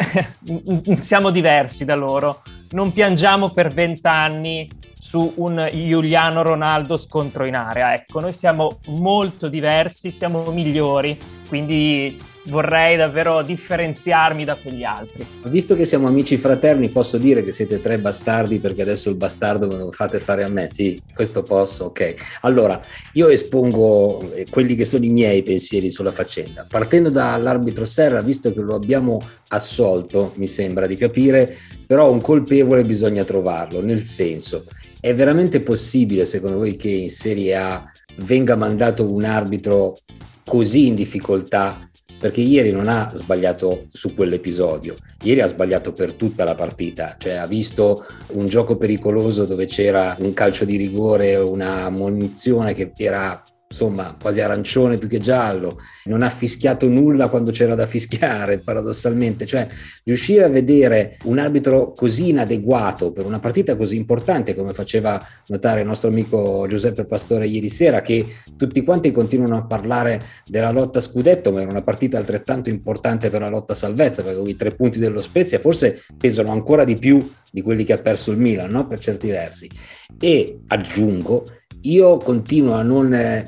siamo 1.01 1.31
diversi 1.31 1.87
da 1.87 1.95
loro 1.95 2.43
non 2.75 2.93
piangiamo 2.93 3.51
per 3.51 3.73
vent'anni 3.73 4.69
su 5.01 5.33
un 5.37 5.69
Giuliano 5.71 6.43
Ronaldo 6.43 6.97
scontro 6.97 7.47
in 7.47 7.55
area. 7.55 7.95
Ecco, 7.95 8.19
noi 8.19 8.33
siamo 8.33 8.81
molto 8.87 9.49
diversi, 9.49 10.11
siamo 10.11 10.51
migliori, 10.51 11.17
quindi 11.47 12.19
vorrei 12.47 12.97
davvero 12.97 13.43
differenziarmi 13.43 14.45
da 14.45 14.57
quegli 14.57 14.83
altri. 14.83 15.25
Visto 15.45 15.77
che 15.77 15.85
siamo 15.85 16.09
amici 16.09 16.37
fraterni, 16.37 16.89
posso 16.89 17.17
dire 17.17 17.45
che 17.45 17.53
siete 17.53 17.81
tre 17.81 17.99
bastardi 17.99 18.59
perché 18.59 18.83
adesso 18.83 19.09
il 19.09 19.15
bastardo 19.15 19.69
me 19.69 19.77
lo 19.77 19.93
fate 19.93 20.19
fare 20.19 20.43
a 20.43 20.49
me? 20.49 20.69
Sì, 20.69 21.01
questo 21.15 21.43
posso, 21.43 21.85
ok. 21.85 22.15
Allora, 22.41 22.81
io 23.13 23.29
espongo 23.29 24.33
eh, 24.33 24.47
quelli 24.51 24.75
che 24.75 24.85
sono 24.85 25.05
i 25.05 25.11
miei 25.11 25.43
pensieri 25.43 25.91
sulla 25.91 26.13
faccenda. 26.13 26.67
Partendo 26.69 27.09
dall'arbitro 27.09 27.85
Serra, 27.85 28.21
visto 28.21 28.53
che 28.53 28.61
lo 28.61 28.75
abbiamo 28.75 29.21
assolto, 29.49 30.33
mi 30.37 30.49
sembra 30.49 30.87
di 30.87 30.97
capire, 30.97 31.57
però 31.87 32.11
un 32.11 32.21
colpevole 32.21 32.64
bisogna 32.85 33.25
trovarlo, 33.25 33.81
nel 33.81 34.01
senso 34.01 34.65
è 35.05 35.15
veramente 35.15 35.61
possibile, 35.61 36.25
secondo 36.25 36.57
voi, 36.57 36.77
che 36.77 36.89
in 36.89 37.11
Serie 37.11 37.55
A 37.57 37.85
venga 38.21 38.57
mandato 38.57 39.07
un 39.07 39.25
arbitro 39.25 39.99
così 40.47 40.87
in 40.87 40.95
difficoltà? 40.95 41.91
Perché 42.19 42.41
ieri 42.41 42.73
non 42.73 42.89
ha 42.89 43.11
sbagliato 43.13 43.89
su 43.93 44.15
quell'episodio, 44.15 44.95
ieri 45.25 45.43
ha 45.43 45.47
sbagliato 45.47 45.93
per 45.93 46.15
tutta 46.15 46.45
la 46.45 46.55
partita, 46.55 47.17
cioè 47.19 47.35
ha 47.35 47.47
visto 47.47 48.07
un 48.29 48.49
gioco 48.49 48.79
pericoloso 48.79 49.45
dove 49.45 49.67
c'era 49.67 50.17
un 50.21 50.33
calcio 50.33 50.65
di 50.65 50.77
rigore, 50.77 51.37
una 51.37 51.91
munizione 51.91 52.73
che 52.73 52.93
era 52.97 53.43
insomma 53.69 54.17
quasi 54.21 54.41
arancione 54.41 54.99
più 54.99 55.09
che 55.09 55.19
giallo, 55.19 55.79
non 56.05 56.23
ha 56.23 56.31
fischiato 56.31 56.89
nulla 56.89 57.29
quando 57.29 57.51
c'era 57.51 57.75
da 57.75 57.87
fischiare, 57.87 58.59
paradossalmente, 58.59 59.47
cioè 59.47 59.67
riuscire 60.05 60.45
a 60.45 60.49
vedere 60.49 61.17
un 61.25 61.39
arbitro 61.39 61.93
così 61.93 62.29
inadeguato 62.29 63.11
per 63.11 63.27
una 63.27 63.41
partita 63.41 63.75
così 63.75 63.97
importante 63.97 64.55
come 64.55 64.73
faceva 64.73 65.21
notare 65.49 65.81
il 65.81 65.87
nostro 65.87 66.09
amico 66.09 66.67
Giuseppe 66.69 67.05
Pastore 67.05 67.47
ieri 67.47 67.69
sera, 67.69 68.01
che 68.01 68.25
tutti 68.57 68.83
quanti 68.83 69.11
continuano 69.11 69.57
a 69.57 69.65
parlare 69.65 70.23
della 70.47 70.71
lotta 70.71 71.01
scudetto, 71.01 71.51
ma 71.51 71.61
era 71.61 71.71
una 71.71 71.83
partita 71.83 72.17
altrettanto 72.19 72.71
importante 72.71 73.29
per 73.31 73.41
la 73.41 73.49
lotta 73.49 73.75
salvezza, 73.75 74.23
perché 74.23 74.49
i 74.49 74.57
tre 74.57 74.71
punti 74.71 74.99
dello 74.99 75.21
Spezia 75.21 75.59
forse 75.59 76.05
pesano 76.17 76.53
ancora 76.53 76.85
di 76.85 76.97
più 76.97 77.29
di 77.51 77.63
quelli 77.63 77.85
che 77.85 77.93
ha 77.93 77.99
perso 77.99 78.31
il 78.31 78.39
Milan, 78.39 78.71
no? 78.71 78.87
per 78.87 78.99
certi 78.99 79.29
versi. 79.29 79.71
E 80.19 80.61
aggiungo 80.67 81.47
io 81.85 82.17
continuo 82.19 82.75
a 82.75 82.83
non 82.83 83.13
eh, 83.13 83.47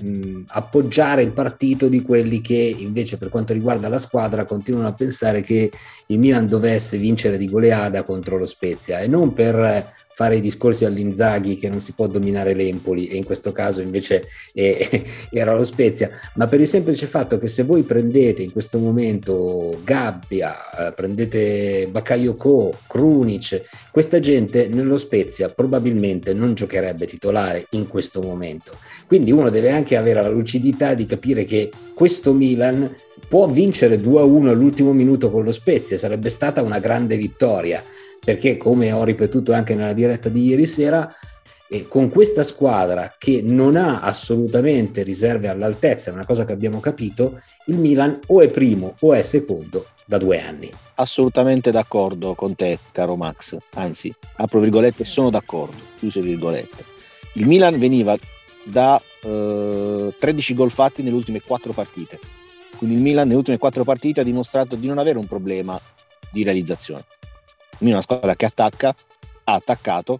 appoggiare 0.48 1.22
il 1.22 1.32
partito 1.32 1.88
di 1.88 2.02
quelli 2.02 2.40
che 2.40 2.74
invece 2.78 3.16
per 3.16 3.28
quanto 3.28 3.52
riguarda 3.52 3.88
la 3.88 3.98
squadra 3.98 4.44
continuano 4.44 4.88
a 4.88 4.94
pensare 4.94 5.40
che 5.42 5.70
il 6.06 6.18
Milan 6.18 6.46
dovesse 6.46 6.98
vincere 6.98 7.38
di 7.38 7.48
goleada 7.48 8.02
contro 8.02 8.36
lo 8.36 8.46
Spezia 8.46 8.98
e 9.00 9.06
non 9.06 9.32
per 9.32 9.94
fare 10.16 10.36
i 10.36 10.40
discorsi 10.40 10.86
all'Inzaghi 10.86 11.58
che 11.58 11.68
non 11.68 11.82
si 11.82 11.92
può 11.92 12.06
dominare 12.06 12.54
l'Empoli 12.54 13.06
e 13.06 13.18
in 13.18 13.24
questo 13.24 13.52
caso 13.52 13.82
invece 13.82 14.26
eh, 14.54 15.04
era 15.30 15.54
lo 15.54 15.62
Spezia, 15.62 16.08
ma 16.36 16.46
per 16.46 16.58
il 16.58 16.66
semplice 16.66 17.06
fatto 17.06 17.36
che 17.36 17.48
se 17.48 17.64
voi 17.64 17.82
prendete 17.82 18.42
in 18.42 18.50
questo 18.50 18.78
momento 18.78 19.78
Gabbia, 19.84 20.88
eh, 20.88 20.92
prendete 20.94 21.88
Bakayoko, 21.90 22.78
Krunic, 22.86 23.60
questa 23.90 24.18
gente 24.18 24.68
nello 24.68 24.96
Spezia 24.96 25.50
probabilmente 25.50 26.32
non 26.32 26.54
giocherebbe 26.54 27.04
titolare 27.04 27.66
in 27.72 27.86
questo 27.86 28.22
momento. 28.22 28.72
Quindi 29.06 29.32
uno 29.32 29.50
deve 29.50 29.70
anche 29.70 29.96
avere 29.96 30.22
la 30.22 30.30
lucidità 30.30 30.94
di 30.94 31.04
capire 31.04 31.44
che 31.44 31.70
questo 31.94 32.32
Milan 32.32 32.90
può 33.28 33.46
vincere 33.48 34.00
2-1 34.00 34.48
all'ultimo 34.48 34.94
minuto 34.94 35.30
con 35.30 35.44
lo 35.44 35.52
Spezia, 35.52 35.98
sarebbe 35.98 36.30
stata 36.30 36.62
una 36.62 36.78
grande 36.78 37.18
vittoria 37.18 37.84
perché 38.26 38.56
come 38.56 38.90
ho 38.90 39.04
ripetuto 39.04 39.52
anche 39.52 39.76
nella 39.76 39.92
diretta 39.92 40.28
di 40.28 40.46
ieri 40.46 40.66
sera, 40.66 41.08
eh, 41.68 41.86
con 41.86 42.08
questa 42.08 42.42
squadra 42.42 43.14
che 43.16 43.40
non 43.40 43.76
ha 43.76 44.00
assolutamente 44.00 45.04
riserve 45.04 45.46
all'altezza, 45.46 46.10
è 46.10 46.12
una 46.12 46.26
cosa 46.26 46.44
che 46.44 46.52
abbiamo 46.52 46.80
capito, 46.80 47.40
il 47.66 47.78
Milan 47.78 48.18
o 48.26 48.40
è 48.40 48.48
primo 48.48 48.96
o 48.98 49.14
è 49.14 49.22
secondo 49.22 49.86
da 50.04 50.18
due 50.18 50.40
anni. 50.40 50.68
Assolutamente 50.96 51.70
d'accordo 51.70 52.34
con 52.34 52.56
te, 52.56 52.80
caro 52.90 53.14
Max, 53.14 53.56
anzi, 53.74 54.12
apro 54.38 54.58
virgolette, 54.58 55.04
sono 55.04 55.30
d'accordo, 55.30 55.76
chiuse 55.96 56.20
virgolette. 56.20 56.84
Il 57.34 57.46
Milan 57.46 57.78
veniva 57.78 58.18
da 58.64 59.00
eh, 59.22 60.14
13 60.18 60.54
gol 60.54 60.72
fatti 60.72 61.04
nelle 61.04 61.14
ultime 61.14 61.42
quattro 61.42 61.72
partite, 61.72 62.18
quindi 62.76 62.96
il 62.96 63.02
Milan 63.02 63.28
nelle 63.28 63.38
ultime 63.38 63.58
quattro 63.58 63.84
partite 63.84 64.22
ha 64.22 64.24
dimostrato 64.24 64.74
di 64.74 64.88
non 64.88 64.98
avere 64.98 65.16
un 65.16 65.26
problema 65.28 65.80
di 66.32 66.42
realizzazione 66.42 67.04
una 67.78 68.02
squadra 68.02 68.34
che 68.34 68.46
attacca, 68.46 68.94
ha 69.44 69.52
attaccato. 69.52 70.18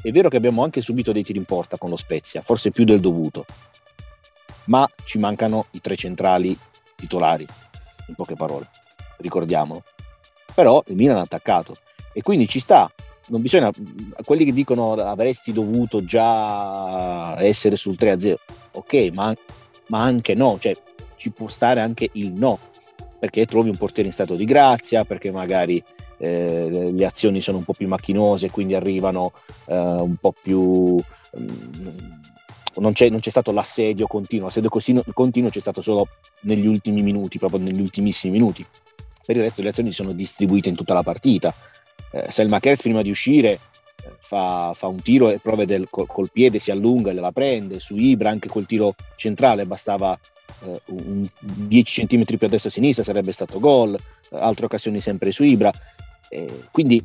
È 0.00 0.10
vero 0.10 0.28
che 0.28 0.36
abbiamo 0.36 0.62
anche 0.64 0.80
subito 0.80 1.12
dei 1.12 1.22
tiri 1.22 1.38
in 1.38 1.44
porta 1.44 1.78
con 1.78 1.88
lo 1.88 1.96
Spezia, 1.96 2.42
forse 2.42 2.70
più 2.70 2.84
del 2.84 3.00
dovuto, 3.00 3.44
ma 4.64 4.88
ci 5.04 5.18
mancano 5.18 5.66
i 5.72 5.80
tre 5.80 5.96
centrali 5.96 6.58
titolari, 6.96 7.46
in 8.08 8.14
poche 8.14 8.34
parole, 8.34 8.68
ricordiamolo. 9.18 9.82
Però 10.54 10.82
il 10.86 10.96
Milan 10.96 11.18
ha 11.18 11.22
attaccato 11.22 11.76
e 12.12 12.20
quindi 12.22 12.48
ci 12.48 12.60
sta. 12.60 12.90
Non 13.28 13.40
bisogna, 13.40 13.70
quelli 14.24 14.44
che 14.44 14.52
dicono 14.52 14.92
avresti 14.94 15.52
dovuto 15.52 16.04
già 16.04 17.40
essere 17.40 17.76
sul 17.76 17.96
3-0, 17.98 18.34
ok, 18.72 18.94
ma, 19.12 19.34
ma 19.86 20.02
anche 20.02 20.34
no, 20.34 20.58
cioè 20.58 20.76
ci 21.16 21.30
può 21.30 21.46
stare 21.46 21.80
anche 21.80 22.10
il 22.14 22.32
no, 22.32 22.58
perché 23.20 23.46
trovi 23.46 23.68
un 23.68 23.76
portiere 23.76 24.08
in 24.08 24.12
stato 24.12 24.34
di 24.34 24.44
grazia, 24.44 25.04
perché 25.04 25.30
magari 25.30 25.82
eh, 26.22 26.92
le 26.92 27.04
azioni 27.04 27.40
sono 27.40 27.58
un 27.58 27.64
po' 27.64 27.72
più 27.72 27.88
macchinose, 27.88 28.50
quindi 28.50 28.74
arrivano 28.76 29.32
eh, 29.66 29.76
un 29.76 30.14
po' 30.16 30.32
più... 30.40 31.02
Mm, 31.38 32.20
non 32.76 32.92
c'è, 32.92 33.10
non 33.10 33.18
c'è, 33.18 33.30
stato 33.30 33.50
l'assedio 33.50 34.06
continuo, 34.06 34.46
l'assedio 34.46 34.70
continuo 35.12 35.50
c'è 35.50 35.60
stato 35.60 35.82
solo 35.82 36.08
negli 36.42 36.66
ultimi 36.66 37.02
minuti, 37.02 37.38
proprio 37.38 37.60
negli 37.60 37.80
ultimissimi 37.80 38.32
minuti. 38.32 38.64
Per 39.24 39.36
il 39.36 39.42
resto 39.42 39.62
le 39.62 39.70
azioni 39.70 39.92
sono 39.92 40.12
distribuite 40.12 40.68
in 40.68 40.76
tutta 40.76 40.94
la 40.94 41.02
partita. 41.02 41.52
Eh, 42.12 42.30
Selma 42.30 42.60
Kers 42.60 42.82
prima 42.82 43.02
di 43.02 43.10
uscire 43.10 43.58
fa, 44.18 44.72
fa, 44.74 44.86
un 44.86 45.02
tiro 45.02 45.28
e 45.28 45.38
prove 45.38 45.66
del, 45.66 45.88
col, 45.90 46.06
col, 46.06 46.30
piede, 46.30 46.60
si 46.60 46.70
allunga 46.70 47.10
e 47.10 47.14
la 47.14 47.32
prende. 47.32 47.80
Su 47.80 47.96
Ibra 47.96 48.30
anche 48.30 48.48
quel 48.48 48.66
tiro 48.66 48.94
centrale 49.16 49.66
bastava 49.66 50.18
eh, 50.64 50.80
un 50.86 51.26
10 51.40 52.06
cm 52.06 52.24
più 52.24 52.46
a 52.46 52.48
destra 52.48 52.68
e 52.68 52.72
a 52.72 52.74
sinistra, 52.74 53.04
sarebbe 53.04 53.32
stato 53.32 53.58
gol. 53.58 53.98
Altre 54.30 54.66
occasioni 54.66 55.00
sempre 55.00 55.32
su 55.32 55.42
Ibra. 55.42 55.70
Eh, 56.32 56.48
quindi 56.70 57.04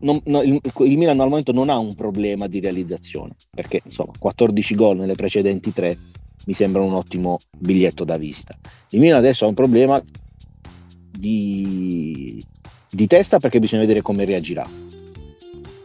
non, 0.00 0.18
no, 0.24 0.40
il, 0.40 0.58
il, 0.62 0.96
Milan 0.96 1.20
al 1.20 1.28
momento 1.28 1.52
non 1.52 1.68
ha 1.68 1.76
un 1.76 1.94
problema 1.94 2.46
di 2.46 2.60
realizzazione, 2.60 3.36
perché 3.50 3.82
insomma 3.84 4.12
14 4.18 4.74
gol 4.74 4.96
nelle 4.96 5.14
precedenti 5.14 5.70
tre 5.70 5.98
mi 6.46 6.54
sembra 6.54 6.80
un 6.80 6.94
ottimo 6.94 7.40
biglietto 7.58 8.04
da 8.04 8.16
visita. 8.16 8.56
Il 8.90 9.00
Milan 9.00 9.18
adesso 9.18 9.44
ha 9.44 9.48
un 9.48 9.54
problema 9.54 10.02
di, 11.10 12.42
di 12.90 13.06
testa 13.06 13.38
perché 13.38 13.58
bisogna 13.58 13.82
vedere 13.82 14.00
come 14.00 14.24
reagirà. 14.24 14.66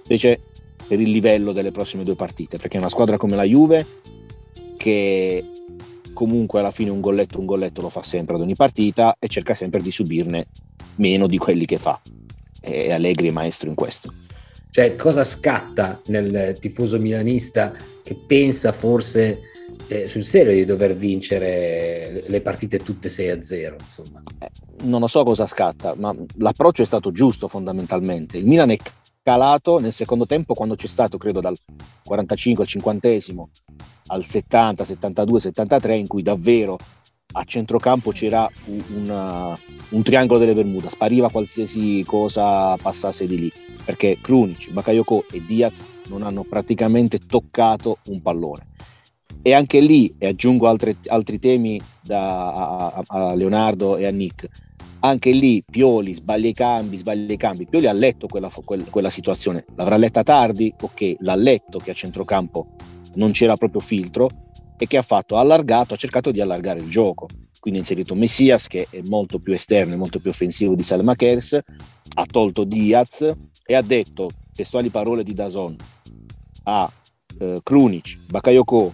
Invece 0.04 0.40
per 0.88 1.02
il 1.02 1.10
livello 1.10 1.52
delle 1.52 1.72
prossime 1.72 2.06
due 2.06 2.16
partite, 2.16 2.58
perché 2.58 2.78
una 2.78 2.88
squadra 2.88 3.18
come 3.18 3.36
la 3.36 3.44
Juve 3.44 3.86
che 4.78 5.44
comunque 6.14 6.60
alla 6.60 6.72
fine 6.72 6.92
un 6.92 7.02
golletto 7.02 7.40
un 7.40 7.46
golletto 7.46 7.82
lo 7.82 7.90
fa 7.90 8.04
sempre 8.04 8.36
ad 8.36 8.42
ogni 8.42 8.56
partita 8.56 9.18
e 9.20 9.28
cerca 9.28 9.54
sempre 9.54 9.82
di 9.82 9.92
subirne 9.92 10.46
meno 10.96 11.28
di 11.28 11.38
quelli 11.38 11.66
che 11.66 11.78
fa 11.78 12.00
e 12.64 12.92
Allegri 12.92 13.28
è 13.28 13.32
maestro 13.32 13.70
in 13.70 13.76
questo. 13.76 14.14
Cioè, 14.70 14.96
cosa 14.96 15.24
scatta 15.24 16.02
nel 16.08 16.58
tifoso 16.60 16.98
milanista 16.98 17.74
che 18.02 18.16
pensa 18.16 18.72
forse 18.72 19.40
eh, 19.88 20.08
sul 20.08 20.24
serio 20.24 20.54
di 20.54 20.66
dover 20.66 20.96
vincere 20.96 22.24
le 22.26 22.42
partite 22.42 22.80
tutte 22.80 23.10
6 23.10 23.30
a 23.30 23.44
0. 23.44 23.76
Insomma. 23.80 24.24
Eh, 24.40 24.50
non 24.84 25.02
lo 25.02 25.08
so 25.08 25.24
cosa 25.24 25.46
scatta, 25.46 25.94
ma 25.96 26.16
l'approccio 26.38 26.82
è 26.82 26.86
stato 26.86 27.12
giusto 27.12 27.48
fondamentalmente. 27.48 28.38
Il 28.38 28.46
Milan 28.46 28.72
è 28.72 28.78
calato 29.22 29.80
nel 29.80 29.94
secondo 29.94 30.26
tempo 30.26 30.54
quando 30.54 30.76
c'è 30.76 30.88
stato, 30.88 31.18
credo, 31.18 31.40
dal 31.40 31.58
45 32.04 32.64
al 32.64 32.70
50 32.70 33.10
al 34.08 34.26
70, 34.26 34.86
72, 34.86 35.40
73, 35.40 35.96
in 35.96 36.08
cui 36.08 36.22
davvero 36.22 36.78
a 37.34 37.44
centrocampo 37.46 38.12
c'era 38.12 38.50
un, 38.66 39.58
un, 39.90 40.04
triangolo 40.04 40.40
delle 40.40 40.54
Bermuda, 40.54 40.90
spariva 40.90 41.30
qualsiasi 41.30 42.04
cosa 42.06 42.76
passasse 42.78 43.26
di 43.26 43.40
lì, 43.40 43.52
perché 43.84 44.18
Krunic, 44.22 44.72
Bakayoko 44.72 45.26
e 45.32 45.44
Diaz 45.46 45.84
non 46.10 46.24
hanno 46.24 46.44
praticamente 46.44 47.20
toccato 47.20 47.98
un 48.08 48.22
pallone. 48.22 48.68
E 49.42 49.54
anche 49.54 49.80
lì, 49.80 50.14
e 50.18 50.28
aggiungo 50.28 50.68
altre, 50.68 50.96
altri 51.08 51.40
temi 51.40 51.82
da, 52.02 52.54
a, 52.54 53.04
a, 53.06 53.34
Leonardo 53.36 53.98
e 53.98 54.06
a 54.06 54.12
Nick, 54.12 54.48
anche 55.00 55.32
lì 55.32 55.64
Pioli 55.70 56.14
sbaglia 56.14 56.48
i 56.48 56.54
cambi, 56.54 56.98
sbaglia 56.98 57.34
i 57.34 57.38
cambi. 57.38 57.68
Pioli 57.68 57.88
ha 57.88 57.94
letto 57.94 58.28
quella, 58.28 58.50
quella 58.90 59.10
situazione, 59.10 59.66
l'avrà 59.76 59.98
letta 59.98 60.24
tardi, 60.24 60.74
ok, 60.80 61.16
l'ha 61.20 61.36
letto 61.36 61.80
che 61.80 61.92
a 61.92 61.96
centrocampo 61.96 62.76
non 63.16 63.32
c'era 63.32 63.58
proprio 63.58 63.82
filtro 63.82 64.30
e 64.78 64.88
che 64.88 64.98
ha 64.98 65.02
fatto, 65.02 65.38
ha 65.38 65.40
allargato, 65.40 65.94
ha 65.94 65.98
cercato 65.98 66.32
di 66.32 66.42
allargare 66.42 66.80
il 66.80 66.90
gioco. 66.90 67.28
Quindi 67.60 67.80
ha 67.80 67.84
inserito 67.84 68.16
Messias 68.16 68.68
che 68.68 68.88
è 68.90 69.02
molto 69.06 69.40
più 69.40 69.54
esterno 69.54 69.94
e 69.94 69.98
molto 69.98 70.20
più 70.20 70.32
offensivo 70.32 70.76
di 70.76 70.84
Salma 70.84 71.16
Kers, 71.16 71.58
ha 72.16 72.26
tolto 72.26 72.66
Diaz 72.66 73.32
e 73.66 73.76
ha 73.76 73.82
detto, 73.82 74.30
testuali 74.54 74.90
parole 74.90 75.24
di 75.24 75.34
Dazon, 75.34 75.76
a 76.64 76.92
eh, 77.40 77.60
Krunic, 77.64 78.18
Bakayoko, 78.28 78.94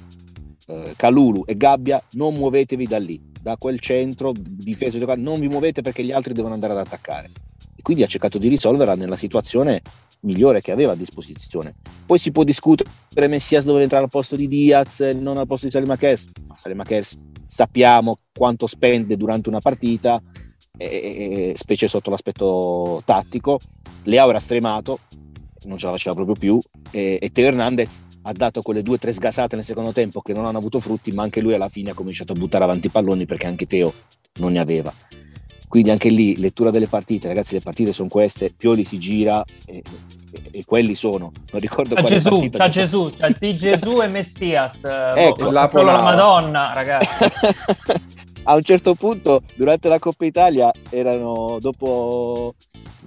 eh, 0.68 0.94
Kalulu 0.96 1.44
e 1.46 1.58
Gabbia, 1.58 2.02
non 2.12 2.36
muovetevi 2.36 2.86
da 2.86 3.00
lì, 3.00 3.20
da 3.42 3.58
quel 3.58 3.80
centro 3.80 4.34
difeso, 4.36 5.04
non 5.16 5.40
vi 5.40 5.48
muovete 5.48 5.82
perché 5.82 6.04
gli 6.04 6.12
altri 6.12 6.34
devono 6.34 6.54
andare 6.54 6.74
ad 6.74 6.80
attaccare. 6.80 7.30
E 7.76 7.82
quindi 7.82 8.04
ha 8.04 8.08
cercato 8.08 8.38
di 8.38 8.50
risolverla 8.50 8.96
nella 8.96 9.16
situazione 9.16 9.82
migliore 10.22 10.62
che 10.62 10.72
aveva 10.72 10.94
a 10.94 10.96
disposizione. 10.96 11.76
Poi 12.06 12.18
si 12.18 12.32
può 12.32 12.44
discutere 12.44 13.28
Messias 13.28 13.66
dove 13.66 13.82
entrare 13.82 14.04
al 14.04 14.10
posto 14.10 14.36
di 14.36 14.48
Diaz 14.48 15.02
e 15.02 15.14
non 15.14 15.38
al 15.38 15.48
posto 15.48 15.66
di 15.66 15.72
Salima 15.72 15.98
Kers. 15.98 16.28
Ma 16.48 16.56
Salima 16.58 16.84
Kers 16.84 17.18
sappiamo 17.46 18.20
quanto 18.34 18.68
spende 18.68 19.18
durante 19.18 19.50
una 19.50 19.60
partita, 19.60 20.22
e, 20.78 21.54
specie 21.58 21.88
sotto 21.88 22.10
l'aspetto 22.10 23.02
tattico. 23.06 23.60
Leao 24.04 24.30
era 24.30 24.40
stremato, 24.40 25.00
non 25.64 25.78
ce 25.78 25.86
la 25.86 25.92
faceva 25.92 26.16
proprio 26.16 26.36
più, 26.36 26.60
e, 26.92 27.20
e 27.22 27.32
Teo 27.32 27.48
Hernandez 27.48 28.04
ha 28.24 28.34
dato 28.34 28.62
quelle 28.62 28.82
due 28.82 28.96
o 28.96 29.00
tre 29.00 29.14
sgasate 29.14 29.56
nel 29.56 29.66
secondo 29.66 29.92
tempo 29.92 30.22
che 30.22 30.34
non 30.34 30.46
hanno 30.46 30.58
avuto 30.58 30.80
frutti, 30.80 31.12
ma 31.12 31.24
anche 31.24 31.42
lui 31.42 31.54
alla 31.54 31.70
fine 31.70 31.92
ha 31.92 31.94
cominciato 31.94 32.34
a 32.34 32.36
buttare 32.36 32.64
avanti 32.64 32.88
i 32.88 32.92
palloni 32.92 33.26
perché 33.26 33.48
anche 33.48 33.66
Teo 33.66 33.94
non 34.40 34.54
ne 34.54 34.60
aveva. 34.60 34.94
Quindi 35.70 35.92
anche 35.92 36.10
lì, 36.10 36.36
lettura 36.38 36.72
delle 36.72 36.88
partite, 36.88 37.28
ragazzi, 37.28 37.54
le 37.54 37.62
partite 37.62 37.94
sono 37.94 38.10
queste, 38.10 38.52
Pioli 38.52 38.84
si 38.84 38.98
gira 38.98 39.46
e, 39.68 39.84
e, 40.32 40.42
e 40.50 40.66
quelli 40.66 40.96
sono. 40.96 41.32
Non 41.52 41.62
ricordo 41.62 41.94
c'è 41.94 42.02
Gesù, 42.02 42.30
partita, 42.30 42.58
c'è 42.66 42.70
Gesù, 42.72 43.12
c'è 43.16 43.36
di 43.40 43.54
Gesù 43.56 44.02
e 44.02 44.08
Messias. 44.08 44.84
Ecco, 44.84 45.52
la 45.52 45.68
solo 45.68 45.92
la 45.92 46.02
Madonna, 46.02 46.74
ragazzi. 46.74 47.08
a 48.50 48.56
un 48.56 48.64
certo 48.64 48.96
punto 48.96 49.44
durante 49.56 49.88
la 49.90 50.00
Coppa 50.00 50.26
Italia 50.26 50.72
erano 50.90 51.58
dopo 51.62 52.56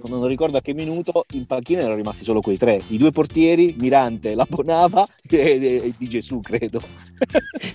non 0.05 0.27
ricordo 0.27 0.57
a 0.57 0.61
che 0.61 0.73
minuto 0.73 1.25
in 1.31 1.45
panchina 1.45 1.81
erano 1.81 1.95
rimasti 1.95 2.23
solo 2.23 2.41
quei 2.41 2.57
tre. 2.57 2.81
I 2.87 2.97
due 2.97 3.11
portieri 3.11 3.75
Mirante, 3.77 4.35
la 4.35 4.45
Bonava 4.47 5.05
e, 5.29 5.37
e, 5.37 5.75
e 5.75 5.93
di 5.97 6.09
Gesù 6.09 6.41
credo. 6.41 6.81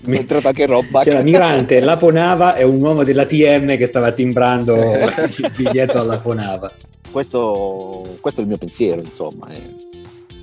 Mi 0.05 0.17
è 0.17 0.21
entrato 0.21 0.49
anche 0.49 0.67
roba 0.67 1.03
c'era 1.03 1.23
Mirante, 1.23 1.81
la 1.81 1.97
Ponava 1.97 2.55
e 2.55 2.65
un 2.65 2.81
uomo 2.81 3.05
dell'ATM 3.05 3.77
che 3.77 3.87
stava 3.87 4.13
timbrando 4.13 4.75
il 4.77 5.53
biglietto 5.57 5.99
alla 6.01 6.19
Ponava 6.19 6.71
questo, 7.11 8.19
questo, 8.21 8.41
è 8.41 8.43
il 8.43 8.49
mio 8.49 8.59
pensiero 8.59 9.01
insomma 9.01 9.49
eh. 9.51 9.75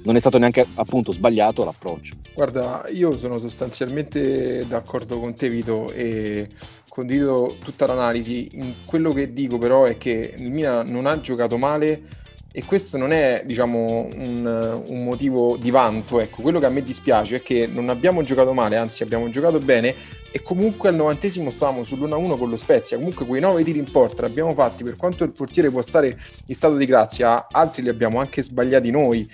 non 0.03 0.15
è 0.15 0.19
stato 0.19 0.37
neanche 0.37 0.65
appunto 0.75 1.11
sbagliato 1.11 1.63
l'approccio. 1.63 2.15
Guarda 2.33 2.85
io 2.91 3.15
sono 3.17 3.37
sostanzialmente 3.37 4.65
d'accordo 4.67 5.19
con 5.19 5.35
te 5.35 5.49
Vito 5.49 5.91
e 5.91 6.49
condivido 6.95 7.57
tutta 7.61 7.85
l'analisi. 7.85 8.49
Quello 8.85 9.11
che 9.11 9.33
dico 9.33 9.57
però 9.57 9.83
è 9.83 9.97
che 9.97 10.33
il 10.37 10.49
Milan 10.49 10.87
non 10.87 11.07
ha 11.07 11.19
giocato 11.19 11.57
male 11.57 12.23
e 12.53 12.63
questo 12.63 12.95
non 12.95 13.11
è 13.11 13.43
diciamo, 13.45 14.07
un, 14.13 14.83
un, 14.87 15.03
motivo 15.03 15.57
di 15.57 15.71
vanto. 15.71 16.21
Ecco. 16.21 16.41
Quello 16.41 16.57
che 16.57 16.67
a 16.67 16.69
me 16.69 16.81
dispiace 16.81 17.35
è 17.35 17.41
che 17.41 17.67
non 17.69 17.89
abbiamo 17.89 18.23
giocato 18.23 18.53
male, 18.53 18.77
anzi 18.77 19.03
abbiamo 19.03 19.27
giocato 19.27 19.59
bene 19.59 19.93
e 20.35 20.41
comunque 20.41 20.89
al 20.89 20.95
novantesimo 20.95 21.49
stavamo 21.49 21.79
sull'1-1 21.79 22.37
con 22.37 22.49
lo 22.49 22.57
Spezia. 22.57 22.97
Comunque 22.97 23.25
quei 23.25 23.39
nove 23.39 23.63
tiri 23.63 23.79
in 23.79 23.89
porta 23.89 24.25
li 24.25 24.31
abbiamo 24.31 24.53
fatti 24.53 24.83
per 24.83 24.97
quanto 24.97 25.23
il 25.23 25.31
portiere 25.31 25.69
può 25.69 25.81
stare 25.81 26.19
in 26.47 26.53
stato 26.53 26.75
di 26.75 26.85
grazia, 26.85 27.47
altri 27.49 27.83
li 27.83 27.87
abbiamo 27.87 28.19
anche 28.19 28.43
sbagliati 28.43 28.91
noi, 28.91 29.25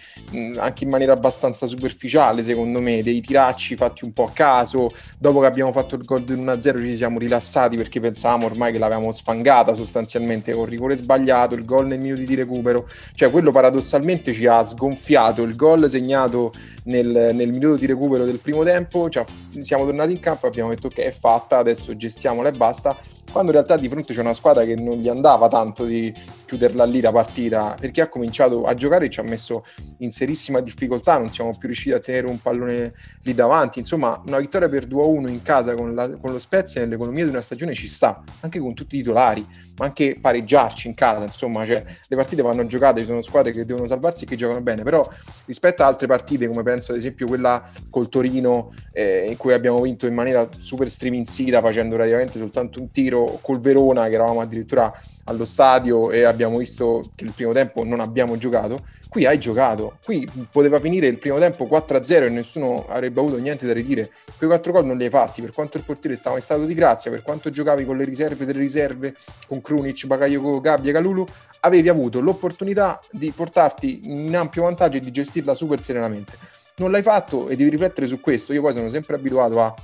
anche 0.57 0.83
in 0.83 0.91
maniera 0.91 1.13
abbastanza 1.13 1.65
superficiale 1.65 2.43
secondo 2.43 2.79
me, 2.81 3.01
dei 3.01 3.19
tiracci 3.19 3.75
fatti 3.75 4.05
un 4.05 4.13
po' 4.13 4.25
a 4.25 4.29
caso. 4.31 4.91
Dopo 5.17 5.39
che 5.39 5.47
abbiamo 5.47 5.71
fatto 5.71 5.95
il 5.95 6.03
gol 6.03 6.23
del 6.23 6.37
1-0 6.37 6.77
ci 6.77 6.95
siamo 6.95 7.17
rilassati 7.17 7.77
perché 7.77 7.99
pensavamo 7.99 8.45
ormai 8.45 8.71
che 8.71 8.77
l'avevamo 8.77 9.11
sfangata 9.11 9.73
sostanzialmente 9.73 10.53
con 10.53 10.65
rigore 10.65 10.95
sbagliato, 10.97 11.55
il 11.55 11.65
gol 11.65 11.87
nei 11.87 11.97
minuti 11.97 12.25
di 12.25 12.35
recupero. 12.35 12.87
Cioè 13.15 13.31
quello 13.31 13.49
paradossalmente 13.49 14.33
ci 14.33 14.45
ha 14.45 14.63
sgonfiato 14.63 15.41
il 15.41 15.55
gol 15.55 15.89
segnato 15.89 16.53
nel, 16.83 17.31
nel 17.33 17.49
minuto 17.49 17.77
di 17.77 17.87
recupero 17.87 18.23
del 18.23 18.37
primo 18.37 18.63
tempo, 18.63 19.09
cioè, 19.09 19.25
siamo 19.61 19.85
tornati 19.85 20.11
in 20.11 20.19
campo 20.19 20.45
e 20.45 20.49
abbiamo 20.49 20.69
detto 20.69 20.89
ok 20.91 20.99
è 20.99 21.11
fatta, 21.11 21.57
adesso 21.57 21.95
gestiamola 21.95 22.49
e 22.49 22.51
basta, 22.51 22.97
quando 23.31 23.51
in 23.51 23.57
realtà 23.57 23.77
di 23.77 23.87
fronte 23.87 24.13
c'è 24.13 24.19
una 24.19 24.33
squadra 24.33 24.65
che 24.65 24.75
non 24.75 24.97
gli 24.97 25.07
andava 25.07 25.47
tanto 25.47 25.85
di 25.85 26.13
chiuderla 26.45 26.83
lì 26.83 26.99
la 26.99 27.13
partita, 27.13 27.77
perché 27.79 28.01
ha 28.01 28.09
cominciato 28.09 28.65
a 28.65 28.73
giocare 28.73 29.05
e 29.05 29.09
ci 29.09 29.21
ha 29.21 29.23
messo 29.23 29.63
in 29.99 30.11
serissima 30.11 30.59
difficoltà, 30.59 31.17
non 31.17 31.31
siamo 31.31 31.51
più 31.51 31.67
riusciti 31.67 31.95
a 31.95 31.99
tenere 31.99 32.27
un 32.27 32.41
pallone 32.41 32.93
lì 33.23 33.33
davanti, 33.33 33.79
insomma 33.79 34.21
una 34.27 34.37
vittoria 34.37 34.67
per 34.67 34.85
2-1 34.85 35.29
in 35.29 35.41
casa 35.43 35.75
con, 35.75 35.95
la, 35.95 36.09
con 36.09 36.31
lo 36.31 36.39
Spezia 36.39 36.81
nell'economia 36.81 37.23
di 37.23 37.29
una 37.29 37.39
stagione 37.39 37.73
ci 37.73 37.87
sta, 37.87 38.21
anche 38.41 38.59
con 38.59 38.73
tutti 38.73 38.95
i 38.95 38.99
titolari, 38.99 39.47
ma 39.77 39.85
anche 39.85 40.17
pareggiarci 40.19 40.87
in 40.89 40.93
casa, 40.93 41.23
insomma, 41.23 41.65
cioè, 41.65 41.85
le 42.07 42.15
partite 42.17 42.41
vanno 42.41 42.67
giocate, 42.67 42.99
ci 42.99 43.05
sono 43.05 43.21
squadre 43.21 43.53
che 43.53 43.63
devono 43.63 43.87
salvarsi 43.87 44.25
e 44.25 44.27
che 44.27 44.35
giocano 44.35 44.59
bene, 44.59 44.83
però 44.83 45.07
rispetto 45.45 45.83
a 45.83 45.87
altre 45.87 46.07
partite, 46.07 46.47
come 46.47 46.63
penso 46.63 46.91
ad 46.91 46.97
esempio 46.97 47.27
quella 47.27 47.71
col 47.89 48.09
Torino, 48.09 48.73
eh, 48.91 49.27
in 49.29 49.37
cui 49.37 49.53
abbiamo 49.53 49.79
vinto 49.79 50.05
in 50.05 50.13
maniera 50.13 50.49
super 50.57 50.80
striminzita, 50.89 51.61
facendo 51.61 51.95
praticamente 51.95 52.37
soltanto 52.37 52.79
un 52.79 52.91
tiro, 52.91 53.39
col 53.41 53.59
Verona, 53.59 54.07
che 54.07 54.13
eravamo 54.13 54.41
addirittura 54.41 54.91
allo 55.25 55.45
stadio 55.45 56.11
e 56.11 56.23
abbiamo 56.23 56.57
visto 56.57 57.09
che 57.15 57.25
il 57.25 57.31
primo 57.31 57.51
tempo 57.51 57.83
non 57.83 57.99
abbiamo 57.99 58.37
giocato, 58.37 58.83
qui 59.11 59.25
hai 59.25 59.37
giocato, 59.37 59.97
qui 60.05 60.25
poteva 60.49 60.79
finire 60.79 61.07
il 61.07 61.17
primo 61.17 61.37
tempo 61.37 61.65
4-0 61.65 62.23
e 62.23 62.29
nessuno 62.29 62.85
avrebbe 62.87 63.19
avuto 63.19 63.37
niente 63.37 63.67
da 63.67 63.73
ridire, 63.73 64.09
quei 64.37 64.49
quattro 64.49 64.71
gol 64.71 64.85
non 64.85 64.97
li 64.97 65.03
hai 65.03 65.09
fatti, 65.09 65.41
per 65.41 65.51
quanto 65.51 65.77
il 65.77 65.83
portiere 65.83 66.15
stava 66.15 66.37
in 66.37 66.41
stato 66.41 66.63
di 66.63 66.73
grazia, 66.73 67.11
per 67.11 67.21
quanto 67.21 67.49
giocavi 67.49 67.83
con 67.83 67.97
le 67.97 68.05
riserve 68.05 68.45
delle 68.45 68.59
riserve, 68.59 69.13
con 69.47 69.59
Krunic, 69.59 70.05
Bakayoko, 70.05 70.61
Gabbia, 70.61 70.93
Calulu, 70.93 71.25
avevi 71.59 71.89
avuto 71.89 72.21
l'opportunità 72.21 73.01
di 73.11 73.31
portarti 73.31 73.99
in 74.03 74.33
ampio 74.33 74.63
vantaggio 74.63 74.97
e 74.97 75.01
di 75.01 75.11
gestirla 75.11 75.53
super 75.53 75.81
serenamente. 75.81 76.59
Non 76.77 76.89
l'hai 76.89 77.03
fatto 77.03 77.49
e 77.49 77.57
devi 77.57 77.69
riflettere 77.69 78.07
su 78.07 78.21
questo, 78.21 78.53
io 78.53 78.61
poi 78.61 78.71
sono 78.71 78.87
sempre 78.87 79.15
abituato 79.15 79.61
a 79.61 79.75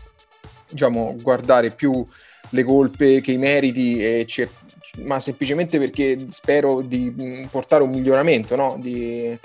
diciamo, 0.69 1.15
guardare 1.21 1.71
più 1.71 2.05
le 2.49 2.63
colpe 2.63 3.21
che 3.21 3.31
i 3.31 3.37
meriti 3.37 4.03
e 4.03 4.25
cer- 4.25 4.51
ma 5.03 5.19
semplicemente 5.19 5.77
perché 5.77 6.25
spero 6.29 6.81
di 6.81 7.13
mm, 7.19 7.45
portare 7.45 7.83
un 7.83 7.89
miglioramento 7.89 8.55
no? 8.55 8.77
di, 8.79 9.37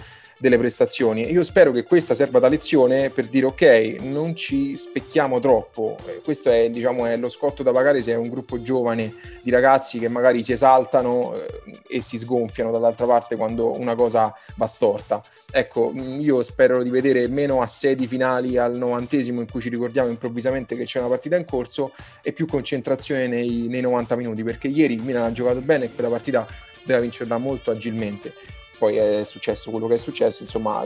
delle 0.42 0.58
prestazioni. 0.58 1.30
Io 1.30 1.44
spero 1.44 1.70
che 1.70 1.84
questa 1.84 2.14
serva 2.14 2.40
da 2.40 2.48
lezione 2.48 3.10
per 3.10 3.28
dire 3.28 3.46
ok, 3.46 3.98
non 4.00 4.34
ci 4.34 4.76
specchiamo 4.76 5.38
troppo. 5.38 5.96
Eh, 6.04 6.20
questo 6.20 6.50
è, 6.50 6.68
diciamo, 6.68 7.06
è 7.06 7.16
lo 7.16 7.28
scotto 7.28 7.62
da 7.62 7.70
pagare 7.70 8.00
se 8.00 8.10
è 8.10 8.16
un 8.16 8.28
gruppo 8.28 8.60
giovane 8.60 9.14
di 9.40 9.50
ragazzi 9.50 10.00
che 10.00 10.08
magari 10.08 10.42
si 10.42 10.50
esaltano 10.50 11.36
eh, 11.36 11.78
e 11.86 12.00
si 12.00 12.18
sgonfiano 12.18 12.72
dall'altra 12.72 13.06
parte 13.06 13.36
quando 13.36 13.78
una 13.78 13.94
cosa 13.94 14.34
va 14.56 14.66
storta. 14.66 15.22
Ecco, 15.52 15.92
mm, 15.94 16.18
io 16.18 16.42
spero 16.42 16.82
di 16.82 16.90
vedere 16.90 17.28
meno 17.28 17.62
assedi 17.62 18.08
finali 18.08 18.56
al 18.56 18.74
novantesimo 18.76 19.40
in 19.40 19.48
cui 19.48 19.60
ci 19.60 19.68
ricordiamo 19.68 20.08
improvvisamente 20.08 20.74
che 20.74 20.82
c'è 20.82 20.98
una 20.98 21.08
partita 21.08 21.36
in 21.36 21.44
corso 21.44 21.92
e 22.20 22.32
più 22.32 22.46
concentrazione 22.46 23.28
nei, 23.28 23.68
nei 23.68 23.80
90 23.80 24.16
minuti, 24.16 24.42
perché 24.42 24.66
ieri 24.66 24.94
il 24.94 25.04
Milan 25.04 25.22
ha 25.22 25.30
giocato 25.30 25.60
bene 25.60 25.84
e 25.84 25.92
quella 25.94 26.10
partita 26.10 26.44
deve 26.82 27.02
vincerla 27.02 27.38
molto 27.38 27.70
agilmente 27.70 28.60
poi 28.82 28.96
è 28.96 29.22
successo 29.22 29.70
quello 29.70 29.86
che 29.86 29.94
è 29.94 29.96
successo, 29.96 30.42
insomma 30.42 30.84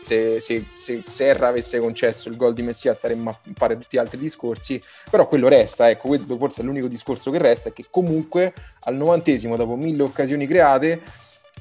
se, 0.00 0.40
se, 0.40 0.64
se 0.72 1.02
Serra 1.04 1.46
avesse 1.46 1.78
concesso 1.78 2.28
il 2.28 2.36
gol 2.36 2.52
di 2.52 2.62
Messia 2.62 2.92
staremmo 2.92 3.30
a 3.30 3.38
fare 3.54 3.74
tutti 3.78 3.94
gli 3.96 3.98
altri 4.00 4.18
discorsi, 4.18 4.82
però 5.08 5.24
quello 5.28 5.46
resta, 5.46 5.88
ecco, 5.88 6.08
questo 6.08 6.36
forse 6.36 6.62
è 6.62 6.64
l'unico 6.64 6.88
discorso 6.88 7.30
che 7.30 7.38
resta, 7.38 7.68
è 7.68 7.72
che 7.72 7.84
comunque 7.88 8.52
al 8.80 8.96
novantesimo, 8.96 9.54
dopo 9.54 9.76
mille 9.76 10.02
occasioni 10.02 10.48
create, 10.48 11.00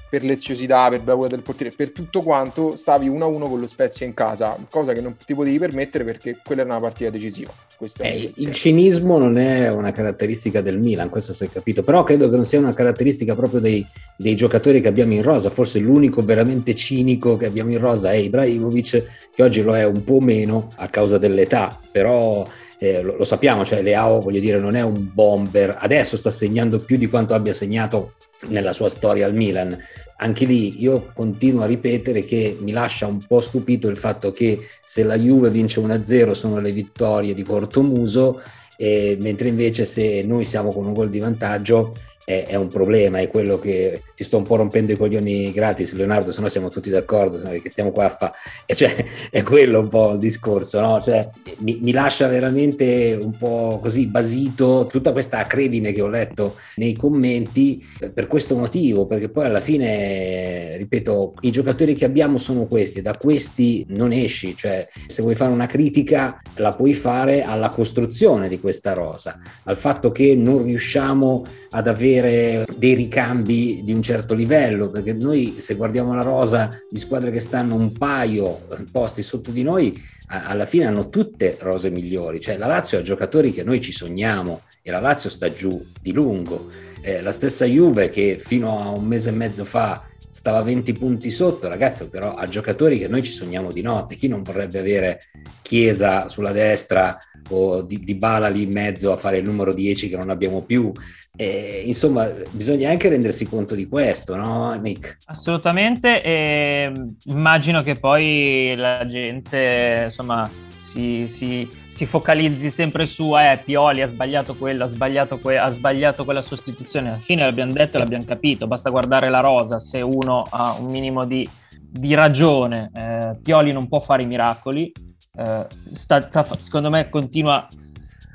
per 0.10 0.24
leziosità, 0.24 0.90
per 0.90 1.02
bravura 1.02 1.28
del 1.28 1.42
portiere, 1.42 1.74
per 1.76 1.92
tutto 1.92 2.22
quanto 2.22 2.76
stavi 2.76 3.10
1-1 3.10 3.20
con 3.20 3.60
lo 3.60 3.68
Spezia 3.68 4.06
in 4.06 4.14
casa, 4.14 4.58
cosa 4.70 4.94
che 4.94 5.02
non 5.02 5.16
ti 5.24 5.36
potevi 5.36 5.60
permettere 5.60 6.04
perché 6.04 6.38
quella 6.44 6.62
era 6.62 6.72
una 6.72 6.82
partita 6.82 7.10
decisiva. 7.10 7.52
Eh, 8.00 8.34
il 8.36 8.52
cinismo 8.52 9.18
non 9.18 9.38
è 9.38 9.70
una 9.70 9.92
caratteristica 9.92 10.62
del 10.62 10.80
Milan, 10.80 11.10
questo 11.10 11.34
si 11.34 11.46
è 11.46 11.50
capito, 11.50 11.84
però 11.84 12.04
credo 12.04 12.30
che 12.30 12.36
non 12.36 12.46
sia 12.46 12.60
una 12.60 12.74
caratteristica 12.74 13.36
proprio 13.36 13.62
dei, 13.62 13.86
dei 14.18 14.36
giocatori 14.36 14.82
che 14.82 14.88
abbiamo 14.88 15.14
in 15.14 15.22
rosa, 15.22 15.50
forse 15.50 15.80
l'unico 15.80 16.22
veramente 16.24 16.76
cinico 16.76 17.38
che 17.38 17.46
abbiamo 17.46 17.72
in 17.72 17.78
rosa 17.78 18.12
è 18.12 18.16
Ibrahimovic, 18.16 19.30
che 19.34 19.44
oggi 19.44 19.62
lo 19.62 19.78
è 19.78 19.86
un 19.86 20.04
po' 20.04 20.20
meno 20.20 20.72
a 20.76 20.90
causa 20.90 21.18
dell'età, 21.18 21.80
però 21.92 22.46
eh, 22.80 23.02
lo, 23.02 23.16
lo, 23.18 23.26
sappiamo, 23.26 23.64
cioè 23.64 23.82
Leao 23.82 24.22
voglio 24.22 24.40
dire 24.40 24.60
non 24.60 24.76
è 24.76 24.82
un 24.82 25.10
bomber, 25.14 25.78
adesso 25.80 26.18
sta 26.18 26.30
segnando 26.30 26.80
più 26.80 26.98
di 26.98 27.08
quanto 27.08 27.34
abbia 27.34 27.54
segnato 27.54 28.14
nella 28.48 28.74
sua 28.74 28.90
storia 28.90 29.26
al 29.26 29.34
Milan. 29.34 29.78
Anche 30.18 30.46
lì 30.46 30.82
io 30.82 31.12
continuo 31.14 31.64
a 31.64 31.68
ripetere 31.68 32.26
che 32.26 32.58
mi 32.60 32.72
lascia 32.72 33.08
un 33.08 33.26
po' 33.26 33.40
stupito 33.42 33.88
il 33.88 33.98
fatto 33.98 34.32
che 34.32 34.68
se 34.82 35.04
la 35.04 35.18
Juve 35.18 35.50
vince 35.50 35.80
1-0 35.80 36.32
sono 36.32 36.60
le 36.60 36.72
vittorie 36.72 37.34
di 37.34 37.44
cortomuso, 37.44 38.42
eh, 38.78 39.18
mentre 39.22 39.48
invece 39.48 39.86
se 39.86 40.24
noi 40.24 40.46
siamo 40.46 40.72
con 40.72 40.86
un 40.86 40.94
gol 40.94 41.10
di 41.10 41.20
vantaggio 41.20 41.96
è, 42.30 42.46
è, 42.46 42.54
un 42.54 42.68
problema, 42.68 43.18
è 43.18 43.28
quello 43.28 43.58
che 43.58 44.04
ti 44.14 44.24
sto 44.24 44.38
un 44.38 44.44
po' 44.44 44.56
rompendo 44.56 44.92
i 44.92 44.96
coglioni 44.96 45.52
gratis, 45.52 45.94
Leonardo, 45.94 46.32
se 46.32 46.42
no 46.42 46.48
siamo 46.48 46.70
tutti 46.70 46.92
d'accordo, 46.92 47.40
che 47.60 47.70
stiamo 47.70 47.92
qua 47.92 48.06
a 48.06 48.10
fare, 48.10 48.34
cioè 48.68 49.04
è 49.32 49.42
quello 49.42 49.80
un 49.80 49.88
po' 49.88 50.12
il 50.12 50.20
discorso, 50.20 50.80
no? 50.80 51.02
Cioè, 51.02 51.28
mi, 51.60 51.80
mi, 51.82 51.92
lascia 51.92 52.28
veramente 52.28 53.18
un 53.20 53.36
po' 53.36 53.80
così 53.82 54.06
basito 54.06 54.88
tutta 54.92 55.12
questa 55.12 55.40
acredine 55.40 55.92
che 55.92 56.04
ho 56.04 56.08
letto 56.08 56.58
nei 56.76 56.94
commenti 56.94 57.84
per 58.14 58.28
questo 58.28 58.56
motivo, 58.56 59.08
perché 59.08 59.30
poi 59.30 59.46
alla 59.46 59.60
fine, 59.60 60.78
ripeto, 60.78 61.34
i 61.42 61.50
giocatori 61.50 61.96
che 61.96 62.06
abbiamo 62.06 62.38
sono 62.38 62.68
questi, 62.68 63.02
da 63.02 63.18
questi 63.18 63.88
non 63.90 64.12
esci, 64.12 64.56
cioè 64.56 64.88
se 65.08 65.24
vuoi 65.24 65.34
fare 65.34 65.52
una 65.52 65.66
critica 65.66 66.40
la 66.58 66.74
puoi 66.74 66.94
fare 66.94 67.42
alla 67.42 67.70
costruzione 67.70 68.48
di 68.48 68.60
questa 68.60 68.94
rosa, 68.94 69.40
al 69.64 69.78
fatto 69.78 70.12
che 70.12 70.36
non 70.36 70.64
riusciamo 70.64 71.44
ad 71.72 71.88
avere 71.88 72.19
avere 72.20 72.66
dei 72.76 72.94
ricambi 72.94 73.82
di 73.84 73.94
un 73.94 74.02
certo 74.02 74.34
livello, 74.34 74.90
perché 74.90 75.14
noi 75.14 75.56
se 75.60 75.76
guardiamo 75.76 76.14
la 76.14 76.22
rosa 76.22 76.70
di 76.90 77.00
squadre 77.00 77.32
che 77.32 77.40
stanno 77.40 77.76
un 77.76 77.92
paio 77.92 78.62
posti 78.92 79.24
sotto 79.24 79.52
di 79.52 79.64
noi, 79.64 80.02
alla 80.28 80.66
fine 80.66 80.86
hanno 80.86 81.10
tutte 81.10 81.58
rose 81.60 81.90
migliori, 81.90 82.40
cioè 82.40 82.58
la 82.58 82.68
Lazio 82.68 83.00
ha 83.00 83.02
giocatori 83.02 83.52
che 83.52 83.64
noi 83.64 83.82
ci 83.82 83.92
sogniamo 83.92 84.62
e 84.82 84.92
la 84.92 85.00
Lazio 85.00 85.30
sta 85.30 85.52
giù 85.52 85.84
di 86.02 86.12
lungo. 86.12 86.68
Eh, 87.02 87.22
la 87.22 87.32
stessa 87.32 87.66
Juve 87.66 88.10
che 88.10 88.38
fino 88.40 88.80
a 88.80 88.90
un 88.90 89.06
mese 89.06 89.30
e 89.30 89.32
mezzo 89.32 89.66
fa 89.66 90.04
stava 90.40 90.62
20 90.62 90.94
punti 90.94 91.32
sotto, 91.32 91.68
ragazzi, 91.68 92.08
però 92.08 92.34
ha 92.34 92.48
giocatori 92.48 92.98
che 92.98 93.10
noi 93.10 93.24
ci 93.24 93.32
sogniamo 93.32 93.74
di 93.74 93.82
notte. 93.82 94.16
Chi 94.16 94.30
non 94.30 94.42
vorrebbe 94.42 94.80
avere 94.80 95.24
Chiesa 95.62 96.30
sulla 96.30 96.54
destra 96.54 97.18
o 97.50 97.82
di, 97.82 98.00
di 98.00 98.16
Bala 98.16 98.48
lì 98.48 98.62
in 98.62 98.72
mezzo 98.72 99.12
a 99.12 99.18
fare 99.18 99.40
il 99.40 99.44
numero 99.44 99.74
10 99.74 100.08
che 100.08 100.16
non 100.16 100.30
abbiamo 100.30 100.62
più? 100.62 100.94
E, 101.36 101.84
insomma, 101.86 102.26
bisogna 102.52 102.90
anche 102.90 103.10
rendersi 103.10 103.46
conto 103.48 103.76
di 103.76 103.86
questo, 103.86 104.38
no, 104.38 104.74
Nick? 104.76 105.18
Assolutamente, 105.26 106.22
e 106.22 106.90
immagino 107.26 107.84
che 107.84 107.96
poi 107.96 108.76
la 108.78 109.06
gente, 109.06 110.04
insomma, 110.06 110.50
si, 110.80 111.28
si, 111.28 111.70
si 112.00 112.06
focalizzi 112.06 112.72
sempre 112.72 113.06
su 113.06 113.38
eh, 113.38 113.62
Pioli 113.62 114.02
ha 114.02 114.08
sbagliato 114.08 114.56
quello, 114.56 114.86
ha 114.86 114.88
sbagliato, 114.88 115.38
que- 115.38 115.58
ha 115.58 115.70
sbagliato 115.70 116.24
quella 116.24 116.42
sostituzione. 116.42 117.10
Alla 117.10 117.18
fine 117.18 117.44
l'abbiamo 117.44 117.74
detto 117.74 117.98
e 117.98 118.00
l'abbiamo 118.00 118.24
capito, 118.24 118.68
basta 118.68 118.90
guardare 118.90 119.28
la 119.28 119.42
rosa, 119.42 119.80
se 119.80 120.00
uno 120.00 120.48
ha 120.50 120.78
un 120.80 120.86
minimo 120.86 121.26
di, 121.26 121.46
di 121.78 122.14
ragione, 122.14 122.90
eh, 122.94 123.38
Pioli 123.44 123.74
non 123.74 123.90
può 123.90 124.00
fare 124.00 124.24
i 124.24 124.28
miracoli, 124.28 124.90
eh, 125.36 125.68
sta, 125.92 126.22
sta, 126.22 126.48
secondo 126.58 126.90
me 126.90 127.10
continua 127.10 127.68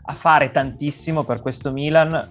a 0.07 0.13
fare 0.13 0.51
tantissimo 0.51 1.25
per 1.25 1.41
questo 1.41 1.73
Milan. 1.73 2.31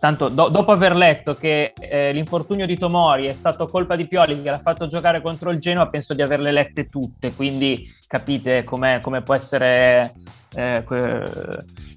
Tanto 0.00 0.28
do- 0.28 0.48
dopo 0.48 0.72
aver 0.72 0.96
letto 0.96 1.34
che 1.34 1.74
eh, 1.78 2.10
l'infortunio 2.12 2.64
di 2.64 2.78
Tomori 2.78 3.26
è 3.26 3.34
stato 3.34 3.66
colpa 3.66 3.96
di 3.96 4.08
Pioli 4.08 4.40
che 4.40 4.48
l'ha 4.48 4.60
fatto 4.60 4.86
giocare 4.86 5.20
contro 5.20 5.50
il 5.50 5.58
Genoa, 5.58 5.88
penso 5.88 6.14
di 6.14 6.22
averle 6.22 6.50
lette 6.50 6.88
tutte, 6.88 7.34
quindi 7.34 7.86
capite 8.06 8.64
come 8.64 9.00
può 9.22 9.34
essere 9.34 10.14
eh, 10.54 10.82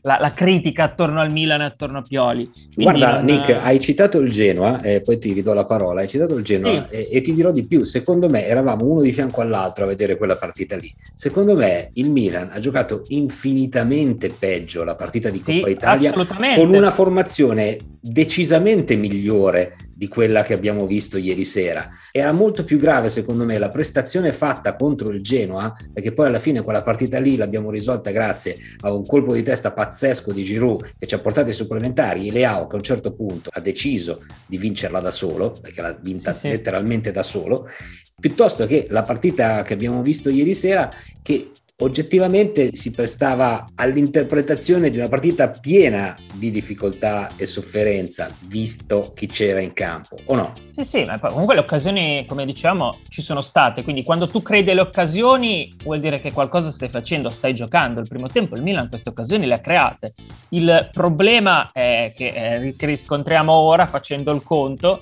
la, 0.02 0.18
la, 0.20 0.32
critica 0.32 0.84
attorno 0.84 1.22
al 1.22 1.32
Milan 1.32 1.62
e 1.62 1.66
attorno 1.66 2.00
a 2.00 2.02
Pioli. 2.02 2.52
Quindi 2.76 3.00
Guarda, 3.00 3.22
non... 3.22 3.26
Nick, 3.26 3.50
hai 3.50 3.80
citato 3.80 4.20
il 4.20 4.30
Genoa, 4.30 4.82
e 4.82 5.02
poi 5.02 5.18
ti 5.18 5.34
ridò 5.34 5.54
la 5.54 5.66
parola. 5.66 6.02
Hai 6.02 6.08
citato 6.08 6.36
il 6.36 6.44
Genoa 6.44 6.88
sì. 6.88 6.96
e, 6.96 7.10
e, 7.12 7.22
ti 7.22 7.34
dirò 7.34 7.52
di 7.52 7.66
più. 7.66 7.84
Secondo 7.84 8.30
me 8.30 8.46
eravamo 8.46 8.86
uno 8.86 9.02
di 9.02 9.12
fianco 9.12 9.42
all'altro 9.42 9.86
a 9.86 9.88
vedere 9.88 10.18
quella 10.18 10.36
partita 10.36 10.76
lì. 10.76 10.94
Secondo 11.14 11.56
me 11.56 11.90
il 11.94 12.12
Milan 12.12 12.50
ha 12.52 12.60
giocato 12.60 13.06
infinitamente 13.08 14.30
peggio 14.30 14.84
la 14.84 14.96
partita 14.96 15.30
di 15.30 15.40
Coppa 15.40 15.68
sì, 15.68 15.72
Italia 15.72 16.14
con 16.14 16.74
una 16.74 16.92
formazione 16.92 17.78
decisamente 18.06 18.98
migliore 18.98 19.78
di 19.96 20.10
quella 20.10 20.44
che 20.44 20.54
abbiamo 20.54 20.86
visto 20.86 21.18
ieri 21.18 21.46
sera. 21.46 21.90
Era 22.12 22.34
molto 22.34 22.66
più 22.66 22.78
grave, 22.78 23.10
secondo 23.10 23.46
me, 23.46 23.58
la 23.58 23.70
prestazione 23.70 24.34
fatta 24.34 24.76
contro 24.76 25.10
il 25.10 25.22
Genoa, 25.22 25.74
perché 25.94 26.12
poi 26.12 26.28
alla 26.28 26.40
fine 26.40 26.62
quella 26.64 26.84
partita 26.84 27.18
lì 27.20 27.38
l'abbiamo 27.38 27.72
risolta 27.72 28.12
grazie 28.12 28.58
a 28.82 28.92
un 28.92 29.06
colpo 29.06 29.34
di 29.34 29.42
testa 29.42 29.72
pazzesco 29.72 30.34
di 30.34 30.44
Giroud 30.44 30.96
che 31.00 31.08
ci 31.08 31.16
ha 31.16 31.20
portato 31.20 31.48
ai 31.48 31.54
supplementari. 31.54 32.30
Leao 32.30 32.68
che 32.68 32.74
a 32.74 32.78
un 32.78 32.84
certo 32.84 33.14
punto 33.14 33.50
ha 33.54 33.62
deciso 33.62 34.24
di 34.46 34.58
vincerla 34.58 35.00
da 35.00 35.12
solo, 35.12 35.56
perché 35.62 35.82
l'ha 35.82 35.98
vinta 36.02 36.34
sì, 36.34 36.40
sì. 36.40 36.48
letteralmente 36.50 37.12
da 37.12 37.24
solo, 37.24 37.70
piuttosto 38.20 38.66
che 38.66 38.88
la 38.90 39.04
partita 39.04 39.62
che 39.62 39.74
abbiamo 39.74 40.02
visto 40.02 40.30
ieri 40.30 40.54
sera 40.54 40.92
che 41.22 41.52
oggettivamente 41.82 42.76
si 42.76 42.92
prestava 42.92 43.68
all'interpretazione 43.76 44.90
di 44.90 44.98
una 44.98 45.08
partita 45.08 45.50
piena 45.50 46.16
di 46.34 46.52
difficoltà 46.52 47.30
e 47.36 47.46
sofferenza, 47.46 48.30
visto 48.48 49.12
chi 49.16 49.28
c'era 49.28 49.60
in 49.60 49.74
campo, 49.74 50.18
o 50.26 50.36
no? 50.36 50.54
Sì, 50.72 50.86
sì, 50.86 51.04
ma 51.04 51.20
comunque 51.20 51.56
le 51.56 51.62
occasioni, 51.62 52.26
come 52.28 52.46
diciamo, 52.46 53.00
ci 53.10 53.22
sono 53.22 53.42
state, 53.42 53.84
quindi 53.84 54.04
quando 54.04 54.28
tu 54.28 54.42
credi 54.42 54.72
alle 54.72 54.82
occasioni 54.82 55.74
vuol 55.84 56.00
dire 56.00 56.22
che 56.22 56.32
qualcosa 56.32 56.72
stai 56.72 56.90
facendo, 56.90 57.30
stai 57.30 57.54
giocando. 57.54 58.00
Il 58.00 58.08
primo 58.08 58.28
tempo 58.28 58.56
il 58.56 58.62
Milan 58.62 58.90
queste 58.90 59.10
occasioni 59.10 59.46
le 59.46 59.56
ha 59.56 59.60
create. 59.60 60.14
Il 60.50 60.90
problema 60.92 61.72
è 61.72 62.14
che, 62.16 62.28
eh, 62.28 62.76
che 62.76 62.86
riscontriamo 62.86 63.52
ora 63.52 63.88
facendo 63.88 64.32
il 64.34 64.44
conto 64.44 65.02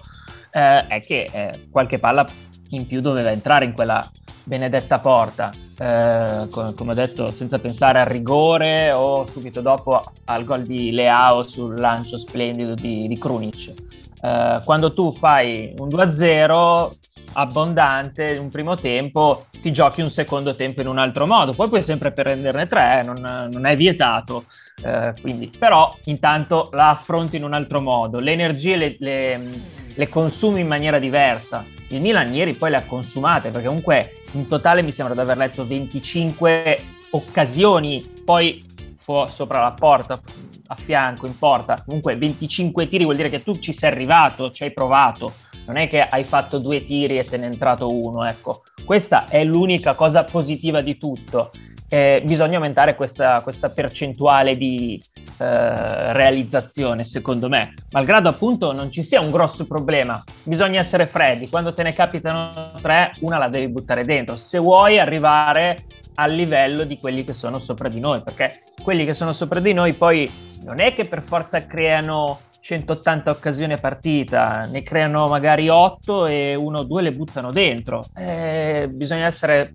eh, 0.51 0.87
è 0.87 1.01
che 1.01 1.29
eh, 1.31 1.67
qualche 1.69 1.99
palla 1.99 2.25
in 2.69 2.87
più 2.87 3.01
doveva 3.01 3.31
entrare 3.31 3.65
in 3.65 3.73
quella 3.73 4.09
benedetta 4.43 4.99
porta, 4.99 5.51
eh, 5.81 6.47
come 6.49 6.91
ho 6.91 6.93
detto, 6.93 7.31
senza 7.31 7.57
pensare 7.57 7.99
al 7.99 8.05
rigore 8.05 8.91
o 8.91 9.25
subito 9.25 9.61
dopo 9.61 10.03
al 10.25 10.43
gol 10.43 10.61
di 10.61 10.91
Leao 10.91 11.47
sul 11.47 11.79
lancio 11.79 12.19
splendido 12.19 12.75
di, 12.75 13.07
di 13.07 13.17
Krunic. 13.17 13.73
Eh, 14.21 14.61
quando 14.63 14.93
tu 14.93 15.11
fai 15.11 15.73
un 15.79 15.87
2-0 15.87 16.91
abbondante 17.33 18.37
un 18.37 18.49
primo 18.49 18.75
tempo, 18.75 19.45
ti 19.59 19.71
giochi 19.71 20.01
un 20.01 20.11
secondo 20.11 20.53
tempo 20.53 20.81
in 20.81 20.87
un 20.87 20.99
altro 20.99 21.25
modo, 21.25 21.53
poi 21.53 21.67
puoi 21.67 21.81
sempre 21.81 22.11
prenderne 22.11 22.67
tre, 22.67 23.01
non, 23.03 23.49
non 23.51 23.65
è 23.65 23.75
vietato, 23.75 24.45
eh, 24.83 25.15
quindi, 25.19 25.51
però 25.57 25.95
intanto 26.05 26.69
la 26.73 26.89
affronti 26.89 27.37
in 27.37 27.43
un 27.43 27.53
altro 27.53 27.81
modo, 27.81 28.19
le 28.19 28.31
energie 28.33 28.75
le, 28.75 28.95
le, 28.99 29.49
le 29.95 30.09
consumi 30.09 30.61
in 30.61 30.67
maniera 30.67 30.99
diversa. 30.99 31.65
Il 31.89 32.01
Milan 32.01 32.33
ieri 32.33 32.53
poi 32.53 32.69
le 32.69 32.77
ha 32.77 32.85
consumate 32.85 33.49
perché 33.49 33.67
comunque 33.67 34.23
in 34.33 34.47
totale 34.47 34.81
mi 34.81 34.91
sembra 34.91 35.13
di 35.13 35.21
aver 35.21 35.37
letto 35.37 35.65
25 35.65 36.83
occasioni, 37.11 38.03
poi 38.23 38.63
fu- 38.97 39.25
sopra 39.27 39.61
la 39.61 39.71
porta, 39.71 40.19
a 40.67 40.75
fianco, 40.75 41.27
in 41.27 41.37
porta, 41.37 41.81
comunque 41.85 42.15
25 42.15 42.87
tiri 42.87 43.03
vuol 43.03 43.17
dire 43.17 43.29
che 43.29 43.43
tu 43.43 43.59
ci 43.59 43.73
sei 43.73 43.91
arrivato, 43.91 44.51
ci 44.51 44.63
hai 44.63 44.71
provato, 44.71 45.33
non 45.65 45.75
è 45.75 45.87
che 45.87 46.01
hai 46.01 46.23
fatto 46.23 46.59
due 46.59 46.85
tiri 46.85 47.17
e 47.17 47.25
te 47.25 47.37
ne 47.37 47.45
è 47.45 47.47
entrato 47.47 47.89
uno, 47.93 48.25
ecco. 48.25 48.63
Questa 48.85 49.25
è 49.27 49.43
l'unica 49.43 49.95
cosa 49.95 50.23
positiva 50.23 50.81
di 50.81 50.97
tutto. 50.97 51.51
Eh, 51.93 52.21
bisogna 52.23 52.55
aumentare 52.55 52.95
questa, 52.95 53.41
questa 53.41 53.69
percentuale 53.69 54.55
di 54.55 55.03
eh, 55.39 56.13
realizzazione, 56.13 57.03
secondo 57.03 57.49
me. 57.49 57.73
Malgrado 57.91 58.29
appunto 58.29 58.71
non 58.71 58.89
ci 58.89 59.03
sia 59.03 59.19
un 59.19 59.29
grosso 59.29 59.67
problema, 59.67 60.23
bisogna 60.43 60.79
essere 60.79 61.05
freddi. 61.05 61.49
Quando 61.49 61.73
te 61.73 61.83
ne 61.83 61.91
capitano 61.91 62.71
tre, 62.81 63.11
una 63.19 63.37
la 63.37 63.49
devi 63.49 63.67
buttare 63.67 64.05
dentro. 64.05 64.37
Se 64.37 64.57
vuoi 64.57 64.99
arrivare 64.99 65.83
al 66.13 66.31
livello 66.31 66.85
di 66.85 66.97
quelli 66.97 67.25
che 67.25 67.33
sono 67.33 67.59
sopra 67.59 67.89
di 67.89 67.99
noi, 67.99 68.21
perché 68.23 68.61
quelli 68.81 69.03
che 69.03 69.13
sono 69.13 69.33
sopra 69.33 69.59
di 69.59 69.73
noi 69.73 69.91
poi 69.91 70.31
non 70.63 70.79
è 70.79 70.93
che 70.93 71.03
per 71.03 71.23
forza 71.25 71.65
creano 71.65 72.39
180 72.61 73.31
occasioni 73.31 73.73
a 73.73 73.77
partita, 73.77 74.63
ne 74.63 74.81
creano 74.81 75.27
magari 75.27 75.67
8 75.67 76.25
e 76.25 76.55
uno 76.55 76.79
o 76.79 76.83
due 76.83 77.01
le 77.01 77.11
buttano 77.11 77.51
dentro. 77.51 78.05
Eh, 78.15 78.87
bisogna 78.89 79.25
essere 79.25 79.73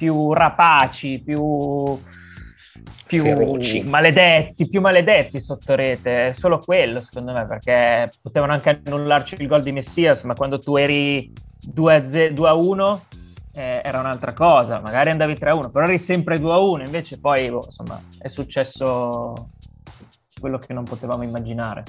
più 0.00 0.32
rapaci, 0.32 1.20
più 1.22 2.00
più 3.06 3.22
Feroci. 3.22 3.82
maledetti, 3.82 4.66
più 4.66 4.80
maledetti 4.80 5.42
sotto 5.42 5.74
rete, 5.74 6.28
è 6.28 6.32
solo 6.32 6.58
quello 6.58 7.02
secondo 7.02 7.32
me, 7.32 7.44
perché 7.44 8.10
potevano 8.22 8.52
anche 8.52 8.80
annullarci 8.82 9.34
il 9.38 9.46
gol 9.46 9.62
di 9.62 9.72
Messias, 9.72 10.22
ma 10.22 10.32
quando 10.32 10.58
tu 10.58 10.76
eri 10.76 11.30
2 11.60 12.28
a 12.46 12.54
1 12.54 13.04
eh, 13.52 13.82
era 13.84 13.98
un'altra 13.98 14.32
cosa, 14.32 14.80
magari 14.80 15.10
andavi 15.10 15.34
3 15.34 15.50
a 15.50 15.54
1, 15.54 15.70
però 15.70 15.84
eri 15.84 15.98
sempre 15.98 16.38
2 16.38 16.52
a 16.52 16.58
1, 16.58 16.84
invece 16.84 17.20
poi 17.20 17.50
boh, 17.50 17.64
insomma 17.66 18.00
è 18.18 18.28
successo 18.28 19.50
quello 20.40 20.56
che 20.56 20.72
non 20.72 20.84
potevamo 20.84 21.22
immaginare. 21.22 21.82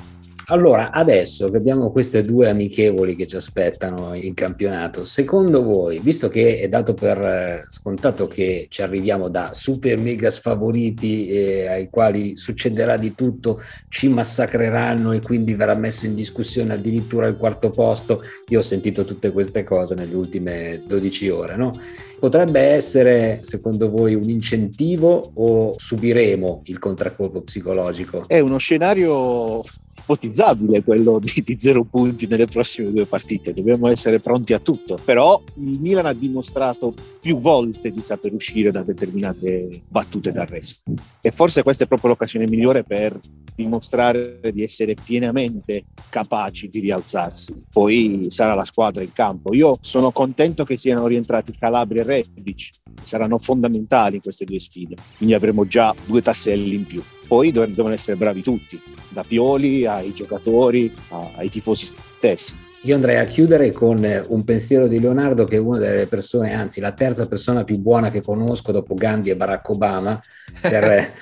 Allora, 0.52 0.92
adesso 0.92 1.50
che 1.50 1.56
abbiamo 1.56 1.92
queste 1.92 2.26
due 2.26 2.50
amichevoli 2.50 3.16
che 3.16 3.26
ci 3.26 3.38
aspettano 3.38 4.14
in 4.14 4.34
campionato, 4.34 5.06
secondo 5.06 5.64
voi, 5.64 6.00
visto 6.00 6.28
che 6.28 6.60
è 6.60 6.68
dato 6.68 6.94
per 6.94 7.18
eh, 7.20 7.64
scontato 7.70 8.28
che 8.28 8.68
ci 8.70 8.82
arriviamo 8.82 9.30
da 9.30 9.54
super 9.54 9.98
mega 9.98 10.30
sfavoriti 10.30 11.28
eh, 11.28 11.68
ai 11.68 11.90
quali 11.90 12.36
succederà 12.36 12.98
di 12.98 13.16
tutto, 13.16 13.62
ci 13.88 14.10
massacreranno 14.10 15.14
e 15.14 15.22
quindi 15.22 15.54
verrà 15.54 15.74
messo 15.74 16.06
in 16.06 16.16
discussione 16.16 16.74
addirittura 16.74 17.28
il 17.28 17.38
quarto 17.38 17.70
posto, 17.70 18.22
io 18.50 18.60
ho 18.60 18.62
sentito 18.62 19.06
tutte 19.06 19.32
queste 19.32 19.64
cose 19.64 19.96
nelle 19.96 20.16
ultime 20.16 20.84
12 20.86 21.30
ore, 21.30 21.56
no? 21.56 21.72
Potrebbe 22.20 22.60
essere, 22.60 23.40
secondo 23.42 23.90
voi, 23.90 24.16
un 24.16 24.30
incentivo 24.30 25.32
o 25.34 25.76
subiremo 25.78 26.64
il 26.66 26.78
contraccolpo 26.78 27.42
psicologico? 27.42 28.26
È 28.28 28.40
uno 28.40 28.58
scenario 28.58 29.64
ipotizzabile 30.02 30.84
quello 30.84 31.20
di, 31.20 31.32
di, 31.44 31.56
zero 31.60 31.84
punti 31.84 32.28
nelle 32.28 32.48
prossime 32.48 32.92
due 32.92 33.06
partite, 33.06 33.54
dobbiamo 33.54 33.88
essere 33.88 34.20
pronti 34.20 34.54
a 34.54 34.60
tutto, 34.60 34.98
però 35.04 35.42
il 35.56 35.80
Milan 35.80 36.06
ha 36.06 36.14
dimostrato 36.14 36.94
più 37.20 37.40
volte 37.40 37.92
di 37.92 38.02
saper 38.02 38.34
uscire 38.34 38.72
da 38.72 38.82
determinate 38.82 39.82
battute 39.88 40.32
d'arresto 40.32 40.92
e 41.22 41.32
forse 41.32 41.64
questa 41.64 41.84
è 41.84 41.88
proprio 41.88 42.10
l'occasione 42.12 42.48
migliore 42.48 42.84
per 42.84 43.20
dimostrare 43.56 44.40
di 44.52 44.64
essere 44.64 44.96
pienamente 44.96 45.86
capaci 46.10 46.68
di 46.68 46.80
rialzarsi. 46.80 47.64
Poi 47.72 48.26
sarà 48.30 48.54
la 48.54 48.66
squadra 48.66 49.04
in 49.04 49.14
campo. 49.14 49.54
Io 49.54 49.78
sono 49.82 50.12
contento 50.12 50.64
che 50.64 50.78
siano 50.78 51.06
rientrati 51.08 51.56
Calabria 51.58 52.02
e 52.02 52.06
Rebic, 52.06 52.70
saranno 53.04 53.38
fondamentali 53.38 54.16
in 54.16 54.22
queste 54.22 54.46
due 54.46 54.60
sfide, 54.60 54.96
quindi 55.18 55.36
avremo 55.36 55.68
già 55.68 55.94
due 56.06 56.22
tasselli 56.22 56.76
in 56.76 56.86
più. 56.86 57.04
Poi 57.32 57.54
devono 57.54 57.94
essere 57.94 58.18
bravi 58.18 58.42
tutti, 58.42 58.78
da 59.08 59.24
Pioli 59.26 59.86
ai 59.86 60.12
giocatori, 60.12 60.94
ai 61.38 61.50
tifosi 61.50 61.86
stessi. 61.86 62.58
Io 62.82 62.94
andrei 62.94 63.20
a 63.20 63.24
chiudere 63.24 63.72
con 63.72 64.06
un 64.28 64.44
pensiero 64.44 64.90
di 64.90 65.00
Leonardo 65.00 65.46
che 65.46 65.56
è 65.56 65.60
una 65.60 65.78
delle 65.78 66.08
persone, 66.08 66.54
anzi 66.54 66.82
la 66.82 66.92
terza 66.92 67.30
persona 67.30 67.64
più 67.64 67.78
buona 67.78 68.12
che 68.12 68.22
conosco 68.22 68.74
dopo 68.74 68.96
Gandhi 68.96 69.30
e 69.30 69.38
Barack 69.38 69.70
Obama, 69.70 70.22
per 70.60 71.14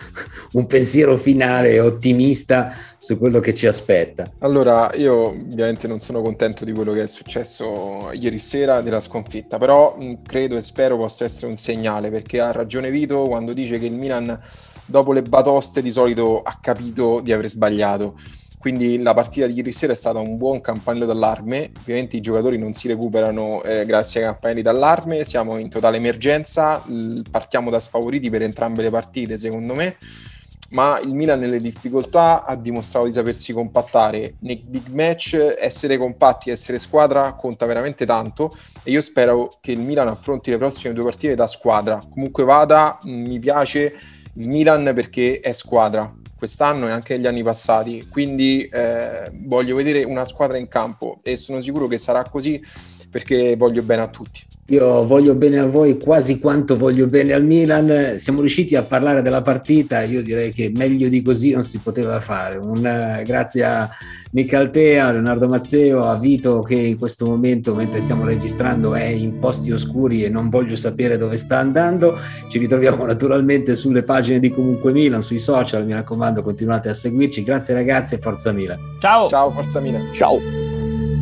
un 0.54 0.66
pensiero 0.66 1.16
finale 1.16 1.80
ottimista 1.80 2.74
su 2.98 3.20
quello 3.20 3.40
che 3.40 3.54
ci 3.54 3.68
aspetta. 3.68 4.32
Allora, 4.40 4.90
io 4.96 5.28
ovviamente 5.28 5.88
non 5.88 6.00
sono 6.00 6.24
contento 6.24 6.66
di 6.66 6.72
quello 6.72 6.94
che 6.94 7.04
è 7.04 7.08
successo 7.08 8.10
ieri 8.14 8.40
sera 8.40 8.82
della 8.82 9.00
sconfitta, 9.00 9.60
però 9.60 9.96
credo 10.26 10.58
e 10.58 10.62
spero 10.62 10.98
possa 10.98 11.26
essere 11.26 11.52
un 11.52 11.58
segnale 11.58 12.10
perché 12.10 12.40
ha 12.40 12.52
ragione 12.52 12.90
Vito 12.90 13.28
quando 13.28 13.54
dice 13.54 13.78
che 13.78 13.86
il 13.86 13.94
Milan 13.94 14.40
dopo 14.90 15.14
le 15.14 15.22
batoste 15.22 15.82
di 15.82 15.92
solito 15.92 16.42
ha 16.42 16.58
capito 16.60 17.20
di 17.22 17.32
aver 17.32 17.48
sbagliato 17.48 18.16
quindi 18.60 19.02
la 19.02 19.14
partita 19.14 19.48
di 19.48 19.54
ieri 19.54 19.72
sera 19.72 19.94
è 19.94 19.96
stata 19.96 20.20
un 20.20 20.36
buon 20.36 20.60
campanello 20.60 21.06
d'allarme. 21.06 21.72
Ovviamente 21.80 22.18
i 22.18 22.20
giocatori 22.20 22.58
non 22.58 22.74
si 22.74 22.90
recuperano 22.90 23.64
eh, 23.64 23.86
grazie 23.86 24.20
ai 24.20 24.32
campanelli 24.32 24.62
d'allarme, 24.62 25.24
siamo 25.24 25.58
in 25.58 25.70
totale 25.70 25.96
emergenza, 25.96 26.84
partiamo 27.32 27.70
da 27.70 27.80
sfavoriti 27.80 28.30
per 28.30 28.42
entrambe 28.42 28.82
le 28.82 28.90
partite, 28.90 29.38
secondo 29.38 29.76
me. 29.76 29.96
Ma 30.72 31.00
il 31.02 31.14
Milan 31.14 31.40
nelle 31.40 31.62
difficoltà 31.62 32.44
ha 32.44 32.58
dimostrato 32.58 33.06
di 33.06 33.14
sapersi 33.14 33.54
compattare. 33.54 34.36
Nei 34.40 34.58
big 34.58 34.88
match 34.90 35.56
essere 35.58 35.98
compatti, 35.98 36.50
essere 36.50 36.80
squadra 36.80 37.34
conta 37.36 37.66
veramente 37.66 38.06
tanto 38.06 38.54
e 38.84 38.92
io 38.92 39.00
spero 39.00 39.54
che 39.62 39.72
il 39.72 39.80
Milan 39.80 40.10
affronti 40.10 40.52
le 40.52 40.58
prossime 40.58 40.94
due 40.94 41.06
partite 41.06 41.34
da 41.34 41.48
squadra. 41.48 42.02
Comunque 42.08 42.44
vada, 42.44 43.00
mi 43.04 43.40
piace 43.40 43.94
il 44.34 44.48
Milan 44.48 44.92
perché 44.94 45.40
è 45.40 45.52
squadra, 45.52 46.14
quest'anno 46.36 46.88
e 46.88 46.92
anche 46.92 47.16
negli 47.16 47.28
anni 47.28 47.44
passati. 47.44 48.08
Quindi 48.10 48.64
eh, 48.64 49.32
voglio 49.34 49.76
vedere 49.76 50.04
una 50.04 50.26
squadra 50.26 50.58
in 50.58 50.68
campo 50.68 51.20
e 51.24 51.36
sono 51.36 51.60
sicuro 51.60 51.88
che 51.88 51.98
sarà 51.98 52.24
così 52.24 52.62
perché 53.10 53.56
voglio 53.56 53.82
bene 53.82 54.04
a 54.04 54.08
tutti. 54.08 54.49
Io 54.70 55.04
voglio 55.08 55.34
bene 55.34 55.58
a 55.58 55.66
voi 55.66 55.98
quasi 55.98 56.38
quanto 56.38 56.78
voglio 56.78 57.08
bene 57.08 57.34
al 57.34 57.44
Milan. 57.44 58.20
Siamo 58.20 58.42
riusciti 58.42 58.76
a 58.76 58.84
parlare 58.84 59.24
della 59.24 59.42
partita. 59.42 60.04
Io 60.04 60.22
direi 60.22 60.52
che 60.52 60.72
meglio 60.76 61.10
di 61.10 61.24
così 61.24 61.52
non 61.52 61.64
si 61.64 61.80
poteva 61.80 62.20
fare. 62.20 62.58
Un, 62.58 62.78
uh, 62.78 63.24
grazie 63.24 63.64
a 63.64 63.90
Nicaltea, 64.32 65.08
a 65.08 65.12
Leonardo 65.12 65.48
Mazzeo, 65.48 66.06
a 66.06 66.20
Vito 66.20 66.62
che 66.62 66.76
in 66.76 67.00
questo 67.00 67.26
momento, 67.26 67.74
mentre 67.74 68.00
stiamo 68.00 68.26
registrando, 68.26 68.94
è 68.94 69.06
in 69.06 69.40
posti 69.40 69.72
oscuri 69.72 70.24
e 70.24 70.30
non 70.30 70.50
voglio 70.50 70.76
sapere 70.76 71.18
dove 71.18 71.38
sta 71.38 71.58
andando. 71.58 72.16
Ci 72.48 72.60
ritroviamo 72.60 73.06
naturalmente 73.06 73.76
sulle 73.76 74.04
pagine 74.04 74.40
di 74.40 74.52
Comunque 74.52 74.92
Milan, 74.92 75.24
sui 75.24 75.40
social. 75.40 75.84
Mi 75.84 75.94
raccomando, 75.94 76.44
continuate 76.44 76.90
a 76.90 76.94
seguirci. 76.94 77.42
Grazie 77.42 77.74
ragazzi 77.74 78.14
e 78.14 78.18
forza 78.20 78.52
Milan. 78.52 78.78
Ciao. 79.00 79.26
Ciao, 79.28 79.50
forza 79.50 79.80
Milan. 79.80 80.14
Ciao. 80.14 80.38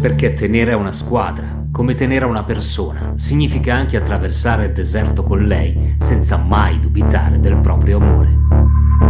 Perché 0.01 0.33
tenere 0.33 0.73
a 0.73 0.75
una 0.75 0.91
squadra 0.91 1.56
come 1.77 1.93
tenere 1.93 2.25
una 2.25 2.43
persona 2.43 3.13
significa 3.17 3.75
anche 3.75 3.97
attraversare 3.97 4.65
il 4.65 4.71
deserto 4.71 5.21
con 5.21 5.43
lei 5.43 5.95
senza 5.99 6.35
mai 6.35 6.79
dubitare 6.79 7.39
del 7.39 7.57
proprio 7.57 7.97
amore. 7.97 8.35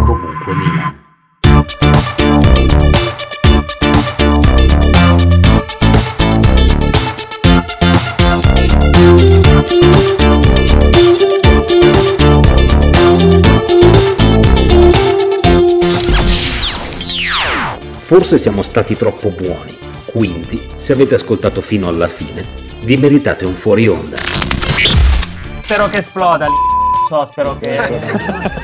Comunque 0.02 0.54
Milan. 0.54 0.96
Forse 17.96 18.38
siamo 18.38 18.62
stati 18.62 18.98
troppo 18.98 19.30
buoni 19.30 19.87
quindi, 20.12 20.66
se 20.76 20.94
avete 20.94 21.16
ascoltato 21.16 21.62
fino 21.62 21.88
alla 21.88 22.08
fine, 22.08 22.44
vi 22.82 22.98
meritate 22.98 23.46
un 23.46 23.54
fuori 23.54 23.88
onda. 23.88 24.18
Spero 24.18 25.88
che 25.88 26.00
esploda 26.00 26.48
lì. 26.48 26.78
So, 27.08 27.26
spero 27.32 27.58
che. 27.58 27.78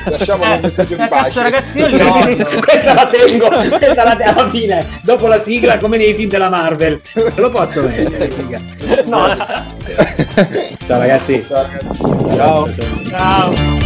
Lasciamo 0.04 0.44
un 0.44 0.60
messaggio 0.60 0.96
di 0.96 1.06
pace. 1.08 1.42
ragazzi, 1.42 1.78
io 1.78 1.86
li 1.86 2.00
odio. 2.00 2.46
questa 2.60 2.92
la 2.92 3.06
tengo, 3.06 3.48
questa 3.48 4.04
la 4.04 4.16
tengo 4.16 4.40
alla 4.40 4.50
fine, 4.50 4.86
dopo 5.02 5.26
la 5.26 5.38
sigla, 5.38 5.78
come 5.78 5.96
nei 5.96 6.14
film 6.14 6.28
della 6.28 6.50
Marvel. 6.50 7.00
Lo 7.36 7.50
posso 7.50 7.82
mettere, 7.82 8.30
figa. 8.30 8.60
No. 9.06 9.34
Ciao 10.86 10.98
ragazzi. 10.98 11.44
Ciao 11.48 11.62
ragazzi. 11.62 11.98
Ciao. 12.36 12.70
Ciao. 13.08 13.83